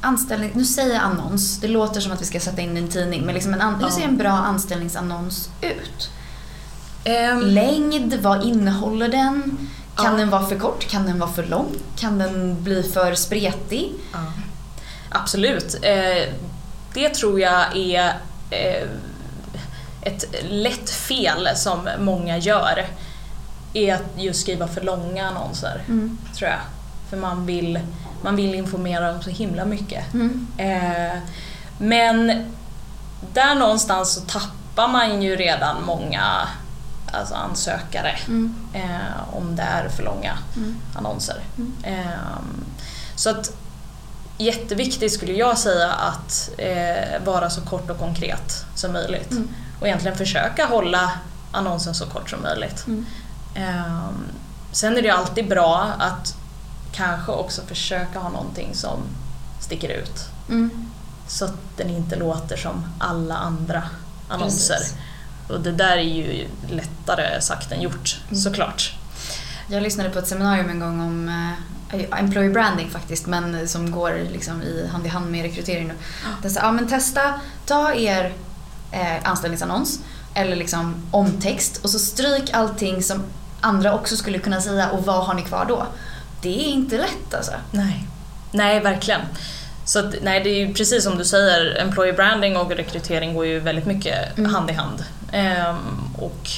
anställning... 0.00 0.50
Nu 0.54 0.64
säger 0.64 0.94
jag 0.94 1.02
annons, 1.02 1.58
det 1.60 1.68
låter 1.68 2.00
som 2.00 2.12
att 2.12 2.20
vi 2.22 2.26
ska 2.26 2.40
sätta 2.40 2.60
in 2.62 2.76
en 2.76 2.88
tidning, 2.88 3.22
men 3.26 3.34
liksom 3.34 3.54
en 3.54 3.60
an, 3.60 3.74
hur 3.84 3.88
ser 3.90 4.02
en 4.02 4.16
bra 4.18 4.30
anställningsannons 4.32 5.50
ut? 5.60 6.10
Ehm, 7.04 7.40
Längd, 7.40 8.14
vad 8.14 8.44
innehåller 8.44 9.08
den? 9.08 9.68
Kan 9.96 10.12
Ja. 10.12 10.18
den 10.18 10.30
vara 10.30 10.46
för 10.46 10.58
kort? 10.58 10.88
Kan 10.88 11.06
den 11.06 11.18
vara 11.18 11.30
för 11.30 11.42
lång? 11.44 11.66
Kan 11.96 12.18
den 12.18 12.62
bli 12.62 12.82
för 12.82 13.14
spretig? 13.14 13.92
Ja. 14.12 14.18
Absolut. 15.08 15.74
Eh, 15.82 16.32
det 16.94 17.08
tror 17.14 17.40
jag 17.40 17.76
är 17.76 18.12
eh, 18.50 18.88
ett 20.02 20.24
lätt 20.50 20.90
fel 20.90 21.48
som 21.54 21.88
många 21.98 22.38
gör. 22.38 22.86
Är 23.74 23.94
att 23.94 24.02
just 24.16 24.40
skriva 24.40 24.68
för 24.68 24.80
långa 24.80 25.28
annonser, 25.28 25.82
Mm. 25.88 26.18
tror 26.36 26.50
jag. 26.50 26.58
För 27.10 27.16
man 27.16 27.46
vill, 27.46 27.80
man 28.22 28.36
vill 28.36 28.54
informera 28.54 29.12
om 29.12 29.22
så 29.22 29.30
himla 29.30 29.64
mycket. 29.64 30.14
Mm. 30.14 30.46
Eh, 30.58 31.18
men 31.78 32.46
där 33.34 33.54
någonstans 33.54 34.14
så 34.14 34.20
tappar 34.20 34.88
man 34.88 35.22
ju 35.22 35.36
redan 35.36 35.76
många 35.84 36.48
alltså 37.12 37.34
ansökare 37.34 38.16
Mm. 38.28 38.54
eh, 38.72 39.34
om 39.36 39.56
det 39.56 39.62
är 39.62 39.88
för 39.88 40.02
långa 40.02 40.38
Mm. 40.56 40.76
annonser. 40.94 41.40
Ehm, 41.84 42.64
så 43.16 43.30
att 43.30 43.52
jätteviktigt 44.38 45.12
skulle 45.12 45.32
jag 45.32 45.58
säga 45.58 45.92
att 45.92 46.50
eh, 46.58 47.24
vara 47.24 47.50
så 47.50 47.60
kort 47.60 47.90
och 47.90 47.98
konkret 47.98 48.64
som 48.74 48.92
möjligt. 48.92 49.30
Mm. 49.30 49.48
Och 49.80 49.86
egentligen 49.86 50.16
försöka 50.18 50.66
hålla 50.66 51.12
annonsen 51.52 51.94
så 51.94 52.06
kort 52.06 52.30
som 52.30 52.42
möjligt. 52.42 52.86
Mm. 52.86 53.06
Ehm, 53.54 54.24
sen 54.72 54.96
är 54.96 55.02
det 55.02 55.10
alltid 55.10 55.48
bra 55.48 55.90
att 55.98 56.36
kanske 56.92 57.32
också 57.32 57.62
försöka 57.66 58.18
ha 58.18 58.28
någonting 58.28 58.74
som 58.74 58.98
sticker 59.60 59.88
ut. 59.88 60.24
Mm. 60.48 60.90
Så 61.28 61.44
att 61.44 61.54
den 61.76 61.90
inte 61.90 62.16
låter 62.16 62.56
som 62.56 62.84
alla 62.98 63.36
andra 63.36 63.82
annonser. 64.28 64.74
Precis. 64.76 64.94
Och 65.52 65.60
det 65.60 65.72
där 65.72 65.96
är 65.96 66.02
ju 66.02 66.46
lättare 66.70 67.40
sagt 67.40 67.72
än 67.72 67.80
gjort, 67.82 68.16
Mm. 68.28 68.40
såklart. 68.40 68.92
Jag 69.68 69.82
lyssnade 69.82 70.10
på 70.10 70.18
ett 70.18 70.28
seminarium 70.28 70.70
en 70.70 70.80
gång 70.80 71.00
om 71.00 71.28
eh, 71.28 72.18
employee 72.20 72.50
branding 72.50 72.90
faktiskt, 72.90 73.26
men 73.26 73.68
som 73.68 73.90
går 73.90 74.26
liksom 74.32 74.62
i 74.62 74.86
hand 74.92 75.06
i 75.06 75.08
hand 75.08 75.30
med 75.30 75.42
rekrytering. 75.42 75.92
Det 76.42 76.50
sa, 76.50 76.60
ja 76.60 76.72
men 76.72 76.88
testa, 76.88 77.40
ta 77.66 77.94
er 77.94 78.32
eh, 78.92 79.16
anställningsannons 79.30 79.98
eller 80.34 80.56
liksom 80.56 80.94
omtext 81.10 81.76
och 81.84 81.90
så 81.90 81.98
stryk 81.98 82.50
allting 82.52 83.02
som 83.02 83.22
andra 83.60 83.94
också 83.94 84.16
skulle 84.16 84.38
kunna 84.38 84.60
säga 84.60 84.90
och 84.90 85.04
vad 85.06 85.26
har 85.26 85.34
ni 85.34 85.42
kvar 85.42 85.64
då? 85.68 85.86
Det 86.42 86.48
är 86.48 86.68
inte 86.72 86.96
lätt 86.98 87.34
alltså. 87.34 87.52
Nej. 87.70 88.04
Nej, 88.52 88.80
verkligen. 88.80 89.20
Så 89.84 89.98
att, 89.98 90.14
nej, 90.22 90.40
det 90.44 90.50
är 90.50 90.66
ju 90.66 90.74
precis 90.74 91.04
som 91.04 91.18
du 91.18 91.24
säger, 91.24 91.76
employee 91.82 92.12
branding 92.12 92.56
och 92.56 92.70
rekrytering 92.70 93.34
går 93.34 93.46
ju 93.46 93.60
väldigt 93.60 93.86
mycket 93.86 94.38
Mm. 94.38 94.54
hand 94.54 94.70
i 94.70 94.72
hand. 94.72 95.04
Ehm, 95.32 96.14
och 96.18 96.48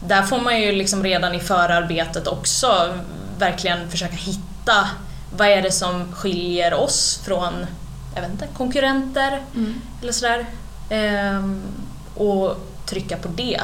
där 0.00 0.22
får 0.22 0.40
man 0.40 0.60
ju 0.60 0.72
liksom 0.72 1.02
redan 1.02 1.34
i 1.34 1.40
förarbetet 1.40 2.26
också 2.26 2.98
verkligen 3.38 3.90
försöka 3.90 4.14
hitta 4.16 4.88
vad 5.36 5.48
är 5.48 5.62
det 5.62 5.72
som 5.72 6.12
skiljer 6.12 6.74
oss 6.74 7.20
från 7.24 7.66
jag 8.14 8.22
vet 8.22 8.30
inte, 8.30 8.46
konkurrenter 8.56 9.42
eller 10.02 10.12
sådär. 10.12 10.46
Ehm, 10.90 11.62
och 12.14 12.56
trycka 12.86 13.16
på 13.16 13.28
det, 13.28 13.60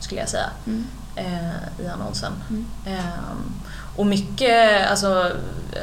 skulle 0.00 0.20
jag 0.20 0.28
säga, 0.28 0.50
Mm. 0.66 0.86
eh, 1.16 1.84
i 1.84 1.88
annonsen. 1.88 2.32
Mm. 2.50 2.66
Ehm, 2.86 3.52
och 3.96 4.06
mycket 4.06 4.90
alltså, 4.90 5.32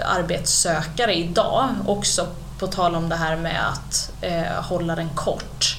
arbetssökare 0.06 1.14
idag, 1.16 1.70
också 1.86 2.28
på 2.60 2.68
tal 2.68 2.96
om 2.96 3.10
det 3.10 3.16
här 3.16 3.36
med 3.36 3.68
att 3.70 4.12
eh, 4.22 4.64
hålla 4.64 4.96
den 4.96 5.10
kort. 5.10 5.77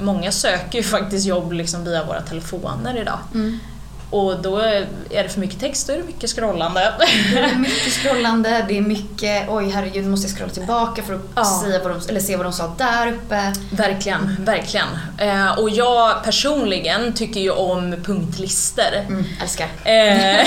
Många 0.00 0.32
söker 0.32 0.78
ju 0.78 0.84
faktiskt 0.84 1.26
jobb 1.26 1.52
liksom 1.52 1.84
via 1.84 2.04
våra 2.04 2.20
telefoner 2.20 2.98
idag. 3.00 3.18
Mm. 3.34 3.58
Och 4.12 4.42
då 4.42 4.58
är 4.58 4.86
det 5.10 5.28
för 5.28 5.40
mycket 5.40 5.60
text, 5.60 5.86
då 5.86 5.92
är 5.92 5.96
det 5.96 6.02
mycket 6.04 6.30
scrollande. 6.30 6.92
Det 7.32 7.38
är 7.38 7.56
mycket 7.56 7.92
scrollande, 7.92 8.64
det 8.68 8.78
är 8.78 8.82
mycket 8.82 9.48
oj 9.48 9.70
herregud 9.70 10.04
nu 10.04 10.10
måste 10.10 10.28
jag 10.28 10.36
scrolla 10.36 10.52
tillbaka 10.52 11.02
för 11.02 11.14
att 11.14 11.20
Ja. 11.34 11.60
säga 11.64 11.78
vad 11.82 11.90
de, 11.92 12.08
eller 12.08 12.20
se 12.20 12.36
vad 12.36 12.46
de 12.46 12.52
sa 12.52 12.74
där 12.78 13.12
uppe. 13.12 13.52
verkligen, 13.72 14.36
verkligen. 14.44 14.86
Eh, 15.18 15.58
och 15.58 15.70
jag 15.70 16.24
personligen 16.24 17.12
tycker 17.14 17.40
ju 17.40 17.50
om 17.50 17.96
punktlister. 18.04 19.04
Mm, 19.08 19.24
älskar. 19.42 19.66
Eh, 19.84 20.46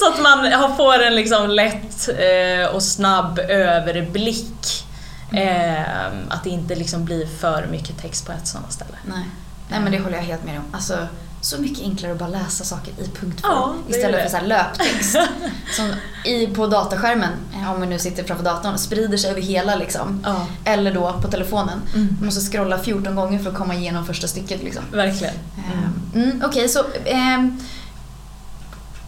så 0.00 0.08
att 0.12 0.20
man 0.20 0.76
får 0.76 0.98
en 1.02 1.14
liksom 1.14 1.50
lätt 1.50 2.08
eh, 2.08 2.74
och 2.74 2.82
snabb 2.82 3.38
överblick. 3.38 4.84
Eh, 5.34 6.06
att 6.28 6.44
det 6.44 6.50
inte 6.50 6.74
liksom 6.74 7.04
blir 7.04 7.26
för 7.26 7.66
mycket 7.70 7.98
text 8.02 8.26
på 8.26 8.32
ett 8.32 8.46
sådant 8.46 8.72
ställe. 8.72 8.96
Nej. 9.06 9.24
Nej 9.68 9.80
men 9.80 9.92
det 9.92 9.98
håller 9.98 10.16
jag 10.16 10.24
helt 10.24 10.44
med 10.44 10.58
om. 10.58 10.64
Alltså, 10.72 11.06
så 11.40 11.60
mycket 11.60 11.84
enklare 11.84 12.12
att 12.12 12.18
bara 12.18 12.28
läsa 12.28 12.64
saker 12.64 12.92
i 12.98 13.08
punktform 13.20 13.52
Ja, 13.52 13.74
istället 13.88 14.12
det. 14.16 14.22
för 14.22 14.30
så 14.30 14.36
här 14.36 14.46
löptext. 14.46 15.16
som 15.72 15.92
i, 16.24 16.46
på 16.46 16.66
dataskärmen, 16.66 17.32
eh, 17.54 17.70
om 17.72 17.78
man 17.80 17.88
nu 17.88 17.98
sitter 17.98 18.24
framför 18.24 18.44
datorn, 18.44 18.78
sprider 18.78 19.18
sig 19.18 19.30
över 19.30 19.40
hela 19.40 19.74
liksom. 19.76 20.20
Ja, 20.24 20.46
Eller 20.64 20.94
då 20.94 21.12
på 21.22 21.28
telefonen. 21.28 21.78
Mm. 21.94 22.16
Man 22.18 22.24
måste 22.26 22.40
scrolla 22.52 22.78
14 22.78 23.14
gånger 23.16 23.38
för 23.38 23.50
att 23.50 23.56
komma 23.56 23.74
igenom 23.74 24.06
första 24.06 24.28
stycket 24.28 24.62
liksom. 24.62 24.82
verkligen. 24.92 25.34
Mm. 25.72 26.24
Mm, 26.30 26.42
Okej, 26.46 26.68
så 26.68 26.84
ehm, 27.04 27.60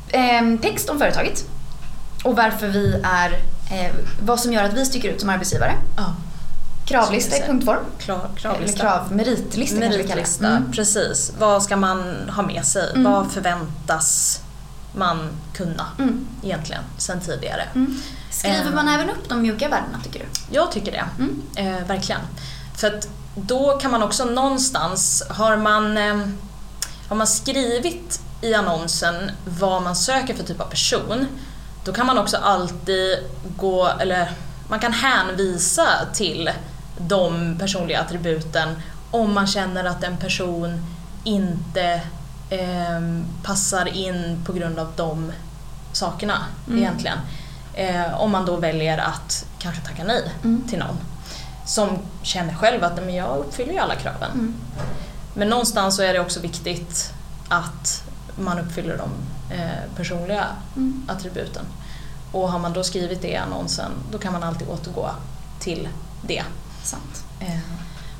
ehm, 0.08 0.58
text 0.58 0.90
om 0.90 0.98
företaget 0.98 1.44
och 2.24 2.36
varför 2.36 2.68
vi 2.68 3.00
är, 3.04 3.38
eh, 3.70 3.94
vad 4.22 4.40
som 4.40 4.52
gör 4.52 4.64
att 4.64 4.72
vi 4.72 4.84
sticker 4.86 5.08
ut 5.08 5.20
som 5.20 5.30
arbetsgivare. 5.30 5.74
Ja, 5.96 6.14
Kravlista 6.86 7.36
i 7.36 7.40
punktform. 7.40 7.84
klar, 7.98 8.16
Eller 8.26 8.36
kravlista. 8.36 8.80
krav, 8.80 9.12
meritlista. 9.12 9.76
Meritlista, 9.78 10.46
Mm. 10.46 10.72
precis. 10.72 11.32
Vad 11.38 11.62
ska 11.62 11.76
man 11.76 12.14
ha 12.36 12.42
med 12.42 12.64
sig? 12.66 12.90
Mm. 12.90 13.12
Vad 13.12 13.32
förväntas 13.32 14.40
man 14.92 15.28
kunna 15.54 15.86
Mm. 15.98 16.26
egentligen 16.42 16.82
sen 16.98 17.20
tidigare? 17.20 17.62
Mm. 17.74 18.00
Skriver 18.30 18.64
Eh. 18.64 18.74
man 18.74 18.88
även 18.88 19.10
upp 19.10 19.28
de 19.28 19.42
mjuka 19.42 19.68
värdena 19.68 19.98
tycker 20.04 20.18
du? 20.18 20.26
Jag 20.56 20.72
tycker 20.72 20.92
det. 20.92 21.04
Mm. 21.18 21.42
Eh, 21.56 21.86
verkligen. 21.86 22.20
För 22.76 22.86
att 22.86 23.08
då 23.34 23.78
kan 23.78 23.90
man 23.90 24.02
också 24.02 24.24
någonstans, 24.24 25.22
har 25.30 25.56
man, 25.56 25.96
eh, 25.96 26.16
har 27.08 27.16
man 27.16 27.26
skrivit 27.26 28.20
i 28.40 28.54
annonsen 28.54 29.30
vad 29.44 29.82
man 29.82 29.96
söker 29.96 30.34
för 30.34 30.44
typ 30.44 30.60
av 30.60 30.66
person, 30.70 31.26
då 31.84 31.92
kan 31.92 32.06
man 32.06 32.18
också 32.18 32.36
alltid 32.36 33.18
gå, 33.56 33.86
eller 34.00 34.30
man 34.68 34.78
kan 34.80 34.92
hänvisa 34.92 35.86
till 36.12 36.50
de 36.98 37.56
personliga 37.58 38.00
attributen 38.00 38.82
om 39.10 39.34
man 39.34 39.46
känner 39.46 39.84
att 39.84 40.04
en 40.04 40.16
person 40.16 40.86
inte 41.24 42.00
eh, 42.50 43.00
passar 43.42 43.88
in 43.96 44.42
på 44.46 44.52
grund 44.52 44.78
av 44.78 44.92
de 44.96 45.32
sakerna 45.92 46.38
Mm. 46.66 46.78
egentligen. 46.78 47.18
Eh, 47.74 48.20
om 48.20 48.30
man 48.30 48.46
då 48.46 48.56
väljer 48.56 48.98
att 48.98 49.46
kanske 49.58 49.82
tacka 49.82 50.04
nej 50.04 50.30
Mm. 50.44 50.68
till 50.68 50.78
någon 50.78 50.98
som 51.66 51.98
känner 52.22 52.54
själv 52.54 52.84
att 52.84 52.96
"Nej, 52.96 53.04
men 53.04 53.14
jag 53.14 53.38
uppfyller 53.38 53.72
ju 53.72 53.78
alla 53.78 53.94
kraven. 53.94 54.30
Mm. 54.34 54.54
Men 55.34 55.48
någonstans 55.48 55.96
så 55.96 56.02
är 56.02 56.12
det 56.12 56.20
också 56.20 56.40
viktigt 56.40 57.12
att 57.48 58.04
man 58.36 58.58
uppfyller 58.58 58.96
de 58.96 59.08
eh, 59.50 59.94
personliga 59.96 60.46
Mm. 60.76 61.02
attributen. 61.08 61.64
Och 62.32 62.52
har 62.52 62.58
man 62.58 62.72
då 62.72 62.84
skrivit 62.84 63.22
det 63.22 63.28
i 63.28 63.36
annonsen, 63.36 63.90
då 64.12 64.18
kan 64.18 64.32
man 64.32 64.42
alltid 64.42 64.68
återgå 64.68 65.10
till 65.60 65.88
det. 66.26 66.42
Sant. 66.82 67.24
Eh, 67.40 67.58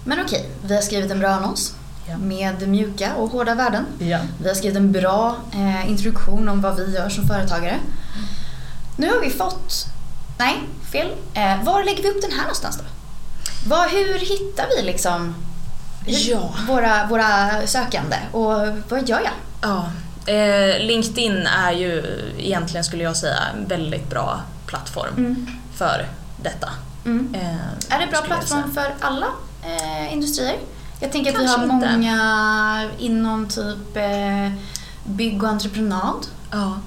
Men 0.04 0.21
okej, 0.25 0.50
vi 0.64 0.75
har 0.75 0.83
skrivit 0.83 1.11
en 1.11 1.19
bra 1.19 1.28
annons. 1.31 1.75
Ja. 2.09 2.16
med 2.19 2.69
mjuka 2.69 3.14
och 3.14 3.31
hårda 3.31 3.54
värden. 3.54 3.87
Ja. 3.99 4.19
Vi 4.43 4.49
har 4.49 4.54
skrivit 4.54 4.76
en 4.76 4.93
bra 4.93 5.37
eh, 5.52 5.90
introduktion 5.90 6.49
om 6.49 6.61
vad 6.61 6.76
vi 6.76 6.95
gör 6.95 7.09
som 7.09 7.26
företagare. 7.26 7.78
Nu 8.97 9.09
har 9.12 9.21
vi 9.21 9.31
fått... 9.31 9.87
Nej, 10.38 10.61
fel. 10.93 11.09
Var 11.64 11.85
lägger 11.85 12.02
vi 12.02 12.09
upp 12.11 12.23
den 12.23 12.31
här 12.33 12.40
någonstans 12.40 12.76
då? 12.78 12.85
Vad, 13.69 13.90
hur 13.90 14.19
hittar 14.19 14.66
vi 14.76 14.83
liksom 14.83 15.35
Ja. 16.07 16.54
våra, 16.69 17.07
våra 17.07 17.66
sökande 17.66 18.16
och 18.33 18.50
vad 18.88 19.09
gör 19.09 19.21
jag? 19.21 19.33
Ja. 19.62 19.90
Eh, 20.26 20.78
LinkedIn 20.87 21.47
är 21.47 21.73
ju 21.73 22.02
egentligen 22.38 22.85
skulle 22.85 23.02
jag 23.04 23.16
säga 23.16 23.38
en 23.54 23.66
väldigt 23.69 24.11
bra 24.11 24.40
plattform 24.66 25.47
för 25.75 26.07
detta. 26.43 26.69
Mm. 27.04 27.35
Eh, 27.35 27.95
Är 27.95 27.99
det 28.00 28.07
bra 28.07 28.16
skulle 28.16 28.16
jag 28.16 28.25
plattform 28.25 28.75
för 28.75 28.95
alla 29.00 29.26
eh, 29.62 30.12
industrier? 30.12 30.57
Jag 31.00 31.12
tänker 31.12 31.31
att 31.31 31.40
vi 31.40 31.47
Kanske 31.47 31.66
har 31.66 31.75
inte. 31.75 31.93
många 31.93 32.90
inom 32.99 33.49
typ 33.49 33.97
eh, 33.97 34.52
bygg 35.04 35.43
och 35.43 35.49
entreprenad. 35.49 36.26
Ja. 36.50 36.78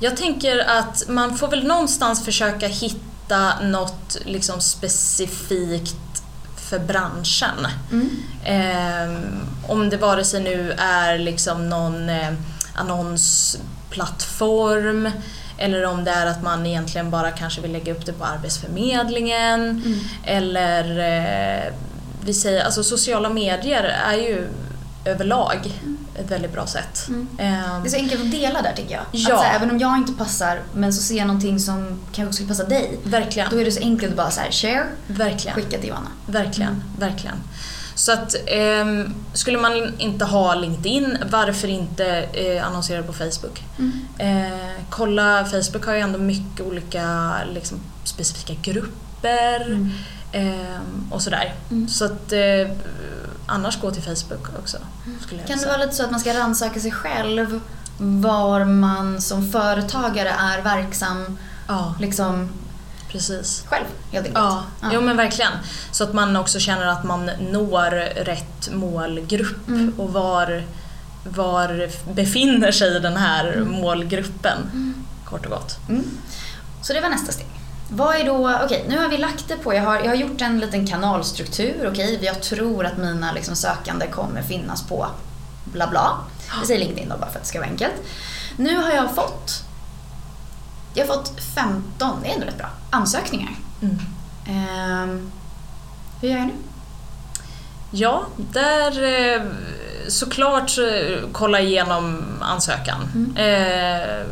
Jag 0.00 0.16
tänker 0.16 0.58
att 0.58 1.02
man 1.08 1.36
får 1.38 1.48
väl 1.48 1.66
någonstans 1.66 2.24
försöka 2.24 2.66
hitta 2.68 3.60
något 3.62 4.16
liksom 4.24 4.60
specifikt 4.60 6.22
för 6.56 6.78
branschen. 6.78 7.66
Mm. 7.92 8.10
Ehm, 8.44 9.46
om 9.68 9.90
det 9.90 9.96
vare 9.96 10.24
sig 10.24 10.40
nu 10.42 10.72
är 10.78 11.18
liksom 11.18 11.68
någon 11.68 12.08
eh, 12.08 12.32
annonsplattform 12.76 15.10
eller 15.58 15.84
om 15.86 16.04
det 16.04 16.10
är 16.10 16.26
att 16.26 16.42
man 16.42 16.66
egentligen 16.66 17.10
bara 17.10 17.30
kanske 17.30 17.60
vill 17.60 17.72
lägga 17.72 17.92
upp 17.92 18.06
det 18.06 18.12
på 18.12 18.24
Arbetsförmedlingen 18.24 19.60
Mm. 19.70 19.98
eller 20.24 20.98
eh, 20.98 21.72
vi 22.24 22.34
säger, 22.34 22.64
alltså 22.64 22.82
sociala 22.82 23.28
medier 23.28 23.82
är 23.84 24.14
ju 24.16 24.48
överlag 25.04 25.80
ett 26.18 26.30
väldigt 26.30 26.52
bra 26.52 26.66
sätt. 26.66 27.04
Mm. 27.08 27.28
Ehm, 27.38 27.82
Det 27.82 27.88
är 27.88 27.90
så 27.90 27.96
enkelt 27.96 28.22
att 28.22 28.30
dela 28.30 28.62
där 28.62 28.72
tycker 28.76 28.94
jag. 28.94 29.02
Ja. 29.12 29.34
Att, 29.38 29.44
här, 29.44 29.56
även 29.56 29.70
om 29.70 29.78
jag 29.78 29.96
inte 29.96 30.12
passar 30.12 30.60
men 30.74 30.92
så 30.92 31.02
ser 31.02 31.16
jag 31.16 31.26
någonting 31.26 31.60
som 31.60 32.00
kanske 32.12 32.32
skulle 32.34 32.48
passa 32.48 32.64
dig. 32.64 32.98
verkligen. 33.04 33.50
Då 33.50 33.60
är 33.60 33.64
det 33.64 33.72
så 33.72 33.80
enkelt 33.80 34.10
att 34.10 34.16
bara 34.16 34.30
så 34.30 34.40
här, 34.40 34.50
share, 34.50 34.86
Verkligen. 35.06 35.54
skicka 35.54 35.78
till 35.78 35.88
Johanna. 35.88 36.08
Verkligen, 36.26 36.82
verkligen. 36.98 37.36
Så 37.96 38.12
att 38.12 38.34
ehm, 38.46 39.14
skulle 39.32 39.58
man 39.58 40.00
inte 40.00 40.24
ha 40.24 40.54
LinkedIn, 40.54 41.18
varför 41.30 41.68
inte 41.68 42.06
eh, 42.32 42.66
annonsera 42.66 43.02
på 43.02 43.12
Facebook? 43.12 43.64
Eh, 44.18 44.80
kolla, 44.90 45.44
Facebook 45.44 45.86
har 45.86 45.94
ju 45.94 46.00
ändå 46.00 46.18
mycket 46.18 46.66
olika 46.66 47.34
liksom, 47.52 47.78
specifika 48.04 48.54
grupper 48.72 49.66
Mm. 49.66 49.90
ehm, 50.32 51.06
och 51.10 51.22
sådär. 51.22 51.54
Mm. 51.70 51.88
Så 51.88 52.04
att 52.04 52.32
eh, 52.32 52.76
annars 53.46 53.80
gå 53.80 53.90
till 53.90 54.02
Facebook 54.02 54.48
också. 54.58 54.76
Jag 55.30 55.46
Kan 55.46 55.56
det 55.56 55.58
säga. 55.62 55.72
vara 55.72 55.84
lite 55.84 55.94
så 55.96 56.04
att 56.04 56.10
man 56.10 56.20
ska 56.20 56.34
rannsaka 56.38 56.80
sig 56.80 56.90
själv 56.92 57.60
var 57.98 58.64
man 58.64 59.20
som 59.20 59.52
företagare 59.52 60.28
är 60.28 60.62
verksam 60.62 61.38
Ja, 61.68 61.94
liksom 62.00 62.48
precis. 63.12 63.64
själv 63.68 63.84
helt 64.12 64.26
enkelt? 64.26 64.44
Ja, 64.44 64.64
jo 64.92 65.00
men 65.00 65.16
verkligen. 65.16 65.52
Så 65.92 66.04
att 66.04 66.12
man 66.12 66.36
också 66.36 66.58
känner 66.58 66.86
att 66.86 67.04
man 67.04 67.30
når 67.50 67.90
rätt 68.24 68.68
målgrupp 68.72 69.68
Mm. 69.68 69.94
och 70.00 70.12
var, 70.12 70.64
var 71.24 71.90
befinner 72.14 72.72
sig 72.72 73.00
den 73.00 73.16
här 73.16 73.52
Mm. 73.52 73.68
målgruppen. 73.70 74.94
Kort 75.24 75.44
och 75.44 75.50
gott. 75.52 75.78
Mm. 75.88 76.04
Så 76.82 76.92
det 76.92 77.00
var 77.00 77.08
nästa 77.08 77.32
steg. 77.32 77.46
Vad 77.90 78.16
är 78.16 78.24
då, 78.24 78.58
okej 78.64 78.84
nu 78.88 78.98
har 78.98 79.08
vi 79.08 79.18
lagt 79.18 79.48
det 79.48 79.56
på, 79.56 79.74
jag 79.74 79.82
har, 79.82 79.96
jag 79.96 80.08
har 80.08 80.14
gjort 80.14 80.40
en 80.40 80.60
liten 80.60 80.86
kanalstruktur, 80.86 81.88
okej 81.92 82.18
jag 82.22 82.42
tror 82.42 82.86
att 82.86 82.96
mina 82.98 83.32
liksom, 83.32 83.56
sökande 83.56 84.06
kommer 84.06 84.42
finnas 84.42 84.82
på 84.82 85.06
bla 85.64 85.86
bla. 85.86 86.16
Vi 86.60 86.66
säger 86.66 86.80
LinkedIn 86.80 87.08
då 87.08 87.16
bara 87.16 87.30
för 87.30 87.38
att 87.38 87.42
det 87.42 87.48
ska 87.48 87.58
vara 87.58 87.68
enkelt. 87.70 87.92
Nu 88.56 88.76
har 88.76 88.90
jag 88.90 89.14
fått, 89.14 89.62
jag 90.96 91.06
har 91.06 91.14
fått 91.14 91.40
15, 91.54 92.18
det 92.22 92.28
är 92.30 92.34
ändå 92.34 92.46
rätt 92.46 92.58
bra, 92.58 92.70
ansökningar. 92.90 93.50
Mm. 93.82 93.98
Ehm, 94.48 95.30
hur 96.20 96.28
gör 96.28 96.36
jag 96.38 96.46
nu? 96.46 96.52
Ja, 97.90 98.26
där 98.36 99.02
eh, 99.36 99.42
såklart 100.08 100.78
eh, 100.78 101.18
kolla 101.32 101.60
igenom 101.60 102.24
ansökan. 102.40 103.08
Mm. 103.14 103.36
Eh, 103.36 104.26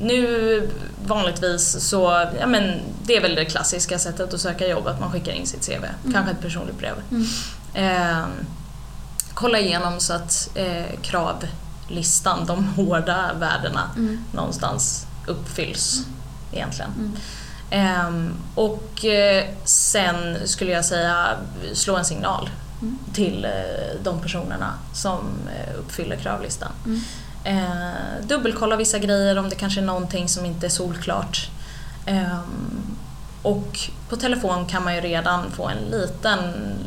nu 0.00 0.70
vanligtvis 1.06 1.88
så, 1.88 2.26
ja 2.40 2.46
men 2.46 2.80
det 3.04 3.16
är 3.16 3.20
väl 3.22 3.34
det 3.34 3.44
klassiska 3.44 3.98
sättet 3.98 4.34
att 4.34 4.40
söka 4.40 4.68
jobb, 4.68 4.86
att 4.86 5.00
man 5.00 5.12
skickar 5.12 5.32
in 5.32 5.46
sitt 5.46 5.66
CV. 5.66 5.84
Kanske 6.12 6.32
ett 6.32 6.40
personligt 6.40 6.78
brev. 6.78 6.94
Mm. 7.10 7.26
Eh, 7.74 8.24
kolla 9.34 9.58
igenom 9.58 10.00
så 10.00 10.12
att 10.12 10.50
eh, 10.54 10.84
kravlistan, 11.02 12.46
de 12.46 12.64
hårda 12.76 13.30
värdena, 13.38 13.90
Mm. 13.96 14.24
någonstans 14.32 15.06
uppfylls 15.26 16.06
egentligen. 16.52 16.90
Mm. 16.98 17.16
Ehm, 17.70 18.34
och 18.54 19.04
eh, 19.04 19.44
sen 19.64 20.36
skulle 20.48 20.70
jag 20.72 20.84
säga 20.84 21.26
slå 21.74 21.96
en 21.96 22.04
signal 22.04 22.50
Mm. 22.82 22.98
till 23.12 23.44
eh, 23.44 24.02
de 24.02 24.20
personerna 24.20 24.74
som 24.94 25.20
eh, 25.56 25.78
uppfyller 25.78 26.16
kravlistan. 26.16 26.72
Mm. 26.84 27.00
Eh, 27.44 28.26
dubbelkolla 28.26 28.76
vissa 28.76 28.98
grejer 28.98 29.38
om 29.38 29.48
det 29.48 29.54
kanske 29.54 29.80
är 29.80 29.84
någonting 29.84 30.28
som 30.28 30.44
inte 30.44 30.66
är 30.66 30.70
solklart. 30.70 31.50
Ehm, 32.06 32.96
och 33.42 33.78
på 34.08 34.16
telefon 34.16 34.66
kan 34.66 34.84
man 34.84 34.94
ju 34.94 35.00
redan 35.00 35.50
få 35.50 35.68
en 35.68 35.78
liten 35.78 36.38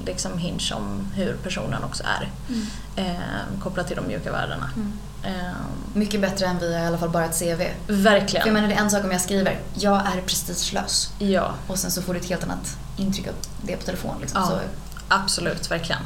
liksom, 0.05 0.37
hinge 0.37 0.73
om 0.73 1.07
hur 1.15 1.33
personen 1.43 1.83
också 1.83 2.03
är. 2.03 2.29
Mm. 2.49 2.67
Eh, 2.95 3.59
kopplat 3.63 3.87
till 3.87 3.95
de 3.95 4.07
mjuka 4.07 4.31
värdena. 4.31 4.69
Mm. 4.75 4.93
Ehm, 5.25 5.55
Mycket 5.93 6.21
bättre 6.21 6.45
än 6.45 6.59
via 6.59 6.83
i 6.83 6.87
alla 6.87 6.97
fall 6.97 7.09
bara 7.09 7.25
ett 7.25 7.39
CV. 7.39 7.57
För 7.57 7.67
jag 7.87 7.95
verkligen. 7.95 8.53
menar 8.53 8.67
det 8.67 8.73
är 8.73 8.79
en 8.79 8.91
sak 8.91 9.03
om 9.03 9.11
jag 9.11 9.21
skriver, 9.21 9.59
jag 9.73 9.95
är 9.95 10.21
prestigelös. 10.21 11.09
Ja, 11.19 11.53
Och 11.67 11.79
sen 11.79 11.91
så 11.91 12.01
får 12.01 12.13
du 12.13 12.19
ett 12.19 12.25
helt 12.29 12.43
annat 12.43 12.77
intryck 12.97 13.27
av 13.27 13.33
det 13.61 13.75
på 13.77 13.83
telefon. 13.85 14.15
Liksom. 14.21 14.41
Ja. 14.41 14.47
Så, 14.49 14.59
absolut, 15.07 15.71
verkligen. 15.71 16.01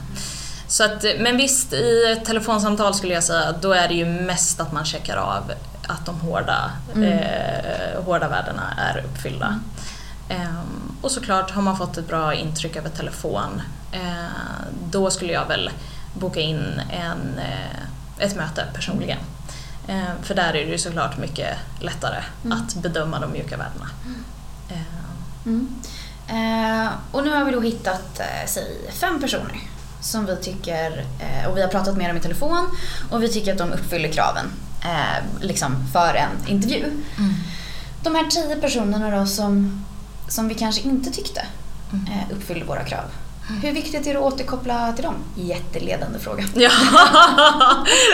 Så 0.67 0.83
att, 0.83 1.05
men 1.19 1.37
visst, 1.37 1.73
i 1.73 2.21
telefonsamtal 2.25 2.93
skulle 2.95 3.13
jag 3.13 3.23
säga, 3.23 3.51
då 3.61 3.73
är 3.73 3.87
det 3.87 3.93
ju 3.93 4.05
mest 4.05 4.59
att 4.59 4.71
man 4.71 4.85
checkar 4.85 5.17
av 5.17 5.51
att 5.87 6.05
de 6.05 6.19
hårda, 6.19 6.71
Mm. 6.95 7.09
eh, 7.13 8.03
hårda 8.05 8.27
värdena 8.27 8.73
är 8.77 9.05
uppfyllda. 9.05 9.59
Ehm, 10.29 10.97
och 11.01 11.11
såklart, 11.11 11.51
har 11.51 11.61
man 11.61 11.77
fått 11.77 11.97
ett 11.97 12.07
bra 12.07 12.33
intryck 12.33 12.75
över 12.75 12.89
telefon, 12.89 13.61
eh, 13.91 14.01
då 14.91 15.09
skulle 15.09 15.33
jag 15.33 15.45
väl 15.47 15.69
boka 16.13 16.39
in 16.39 16.81
en, 16.91 17.39
eh, 17.39 17.79
ett 18.19 18.35
möte 18.35 18.65
personligen. 18.73 19.17
Eh, 19.87 20.03
för 20.23 20.35
där 20.35 20.47
är 20.49 20.65
det 20.65 20.71
ju 20.71 20.77
såklart 20.77 21.17
mycket 21.17 21.57
lättare 21.79 22.23
Mm. 22.45 22.57
att 22.61 22.75
bedöma 22.75 23.19
de 23.19 23.31
mjuka 23.31 23.57
värdena. 23.57 23.89
Eh, 24.69 24.77
Mm. 25.45 25.67
Eh, 26.27 26.89
och 27.11 27.23
nu 27.23 27.29
har 27.31 27.45
vi 27.45 27.51
då 27.51 27.61
hittat, 27.61 28.19
eh, 28.19 28.25
säg 28.47 28.63
fem 28.91 29.21
personer 29.21 29.59
som 30.01 30.25
vi 30.25 30.35
tycker, 30.35 31.05
eh, 31.19 31.49
och 31.49 31.57
vi 31.57 31.61
har 31.61 31.67
pratat 31.69 31.97
med 31.97 32.09
dem 32.09 32.17
i 32.17 32.19
telefon 32.19 32.67
och 33.11 33.23
vi 33.23 33.29
tycker 33.29 33.51
att 33.51 33.57
de 33.57 33.71
uppfyller 33.73 34.11
kraven 34.11 34.45
liksom 35.41 35.87
för 35.93 36.13
en 36.13 36.47
intervju. 36.47 37.03
De 38.03 38.15
här 38.15 38.25
tio 38.29 38.55
personerna 38.55 39.19
då 39.19 39.25
som, 39.25 39.85
som 40.27 40.47
vi 40.47 40.55
kanske 40.55 40.81
inte 40.81 41.11
tyckte 41.11 41.45
Mm. 41.93 42.05
uppfyllde 42.31 42.65
våra 42.65 42.83
krav. 42.83 43.05
Hur 43.61 43.71
viktigt 43.73 44.07
är 44.07 44.13
det 44.13 44.19
att 44.19 44.33
återkoppla 44.33 44.93
till 44.93 45.03
dem? 45.03 45.15
Jätteledande 45.35 46.19
fråga. 46.19 46.43
Ja, 46.55 46.71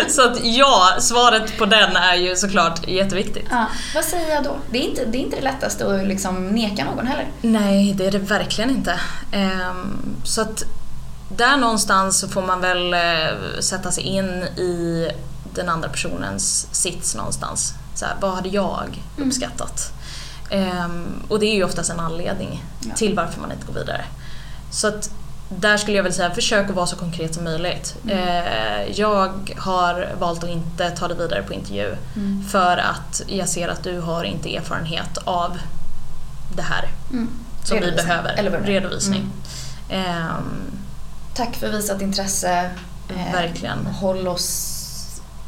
så 0.10 0.22
att 0.30 0.44
ja, 0.44 0.96
svaret 1.00 1.58
på 1.58 1.66
den 1.66 1.96
är 1.96 2.16
ju 2.16 2.36
såklart 2.36 2.88
jätteviktigt. 2.88 3.48
Ja, 3.52 3.66
vad 3.96 4.04
säger 4.04 4.34
jag 4.36 4.44
då? 4.44 4.56
Det 4.72 4.78
är 4.78 4.90
inte 4.90 5.06
det, 5.06 5.18
är 5.18 5.20
inte 5.22 5.36
det 5.36 5.42
lättaste 5.42 5.96
att 6.02 6.08
liksom 6.08 6.48
neka 6.48 6.86
någon 6.86 7.08
heller. 7.08 7.28
Nej, 7.42 7.94
det 7.94 8.06
är 8.08 8.12
det 8.12 8.20
verkligen 8.20 8.70
inte. 8.70 9.00
Ehm, 9.32 9.98
så 10.24 10.42
att 10.42 10.64
där 11.30 11.58
någonstans 11.58 12.20
så 12.20 12.28
får 12.28 12.42
man 12.42 12.62
väl 12.62 12.94
eh, 12.94 13.00
sätta 13.60 13.92
sig 13.92 14.04
in 14.04 14.30
i 14.44 15.10
den 15.54 15.70
andra 15.70 15.90
personens 15.90 16.68
sits 16.72 17.16
någonstans. 17.16 17.74
Så 17.96 18.06
här, 18.06 18.16
vad 18.22 18.32
hade 18.36 18.50
jag 18.50 19.02
Mm. 19.18 19.30
uppskattat? 19.30 19.92
Ehm, 20.50 21.06
och 21.28 21.40
det 21.40 21.46
är 21.46 21.56
ju 21.56 21.64
oftast 21.64 21.90
en 21.90 22.00
anledning 22.00 22.64
Ja. 22.80 22.96
till 22.96 23.16
varför 23.16 23.42
man 23.42 23.52
inte 23.52 23.66
går 23.68 23.74
vidare. 23.74 24.06
Så 24.72 24.88
att 24.88 25.10
där 25.50 25.78
skulle 25.78 25.98
jag 25.98 26.04
väl 26.04 26.14
säga, 26.14 26.32
försök 26.32 26.70
att 26.70 26.76
vara 26.76 26.88
så 26.88 26.96
konkret 26.96 27.34
som 27.36 27.44
möjligt. 27.44 27.96
Mm. 28.04 28.18
Eh, 28.18 28.92
jag 29.00 29.54
har 29.58 30.10
valt 30.20 30.44
att 30.44 30.50
inte 30.50 30.90
ta 30.92 31.08
det 31.08 31.14
vidare 31.16 31.44
på 31.44 31.54
intervju 31.54 31.96
Mm. 32.16 32.44
för 32.50 32.78
att 32.78 33.22
jag 33.28 33.50
ser 33.50 33.68
att 33.68 33.84
du 33.84 34.00
har 34.00 34.24
inte 34.24 34.56
erfarenhet 34.56 35.18
av 35.24 35.58
det 36.56 36.62
här 36.62 36.90
Mm. 37.12 37.30
som 37.64 37.80
vi 37.80 37.92
behöver. 37.92 38.34
Eller. 38.34 38.60
Redovisning. 38.60 39.30
Ehm, 39.90 40.62
Tack 41.34 41.56
för 41.56 41.70
visat 41.70 42.02
intresse. 42.02 42.70
Eh, 43.10 43.34
Verkligen. 43.34 43.86
Håll 43.86 44.28
oss 44.28 44.72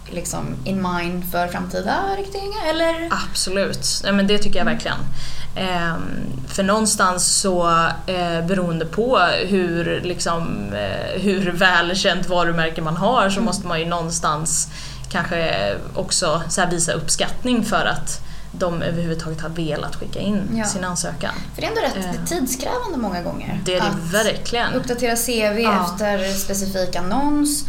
liksom 0.09 0.55
in 0.63 0.81
mind 0.93 1.31
för 1.31 1.47
framtida 1.47 1.95
rekryteringar 2.17 2.65
eller? 2.69 3.09
absolut, 3.31 4.01
ja, 4.05 4.11
men 4.11 4.27
det 4.27 4.37
tycker 4.37 4.59
jag 4.59 4.65
verkligen. 4.65 4.97
Ehm, 5.57 6.01
för 6.47 6.63
någonstans 6.63 7.27
så 7.41 7.67
eh, 8.07 8.45
beroende 8.47 8.85
på 8.85 9.17
hur, 9.47 10.01
liksom, 10.03 10.73
eh, 10.73 11.21
hur 11.21 11.51
välkänt 11.51 12.29
varumärke 12.29 12.81
man 12.81 12.97
har 12.97 13.29
så 13.29 13.41
måste 13.41 13.67
man 13.67 13.79
ju 13.79 13.85
någonstans 13.85 14.67
kanske 15.09 15.73
också 15.95 16.41
visa 16.71 16.91
uppskattning 16.93 17.65
för 17.65 17.85
att 17.85 18.21
de 18.51 18.81
överhuvudtaget 18.81 19.41
har 19.41 19.49
velat 19.49 19.95
skicka 19.95 20.19
in 20.19 20.41
Ja. 20.55 20.65
sin 20.65 20.83
ansökan. 20.83 21.33
För 21.55 21.61
det 21.61 21.67
är 21.67 21.71
ändå 21.71 21.81
rätt 21.81 22.15
Eh. 22.15 22.25
tidskrävande 22.25 22.97
många 22.97 23.21
gånger. 23.21 23.59
Det 23.65 23.75
är 23.75 23.81
det 23.81 23.87
att 23.87 24.13
verkligen. 24.25 24.73
Uppdatera 24.73 25.15
CV 25.15 25.59
Ja. 25.61 25.85
efter 25.85 26.33
specifik 26.33 26.95
annons, 26.95 27.65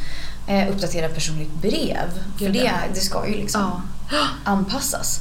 uppdatera 0.70 1.08
personligt 1.08 1.54
brev. 1.62 2.08
För 2.38 2.44
Gud, 2.44 2.52
det, 2.52 2.58
ja. 2.58 2.72
det 2.94 3.00
ska 3.00 3.26
ju 3.28 3.34
liksom 3.34 3.82
Ja, 4.12 4.26
anpassas. 4.44 5.20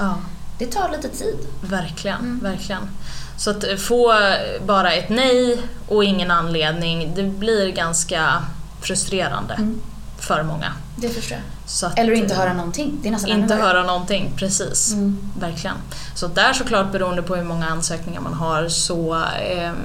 Det 0.59 0.65
tar 0.65 0.89
lite 0.91 1.09
tid. 1.09 1.35
Verkligen, 1.61 2.19
Mm. 2.19 2.39
verkligen. 2.43 2.89
Så 3.37 3.49
att 3.49 3.63
få 3.79 4.13
bara 4.65 4.91
ett 4.93 5.09
nej 5.09 5.61
och 5.87 6.03
ingen 6.03 6.31
anledning, 6.31 7.13
det 7.15 7.23
blir 7.23 7.71
ganska 7.71 8.43
frustrerande 8.81 9.53
Mm. 9.53 9.81
för 10.19 10.43
många. 10.43 10.73
Det 10.95 11.09
förstår 11.09 11.37
jag. 11.37 11.99
Eller 11.99 12.13
inte 12.13 12.35
höra 12.35 12.53
någonting. 12.53 12.99
Det 13.01 13.07
är 13.07 13.11
nästan 13.11 13.29
Inte 13.31 13.55
höra 13.55 13.83
någonting, 13.83 14.33
precis. 14.35 14.93
Mm. 14.93 15.31
Verkligen. 15.39 15.75
Så 16.15 16.27
där 16.27 16.53
såklart 16.53 16.91
beroende 16.91 17.21
på 17.21 17.35
hur 17.35 17.43
många 17.43 17.67
ansökningar 17.67 18.21
man 18.21 18.33
har 18.33 18.67
så 18.69 19.13
ehm, 19.49 19.75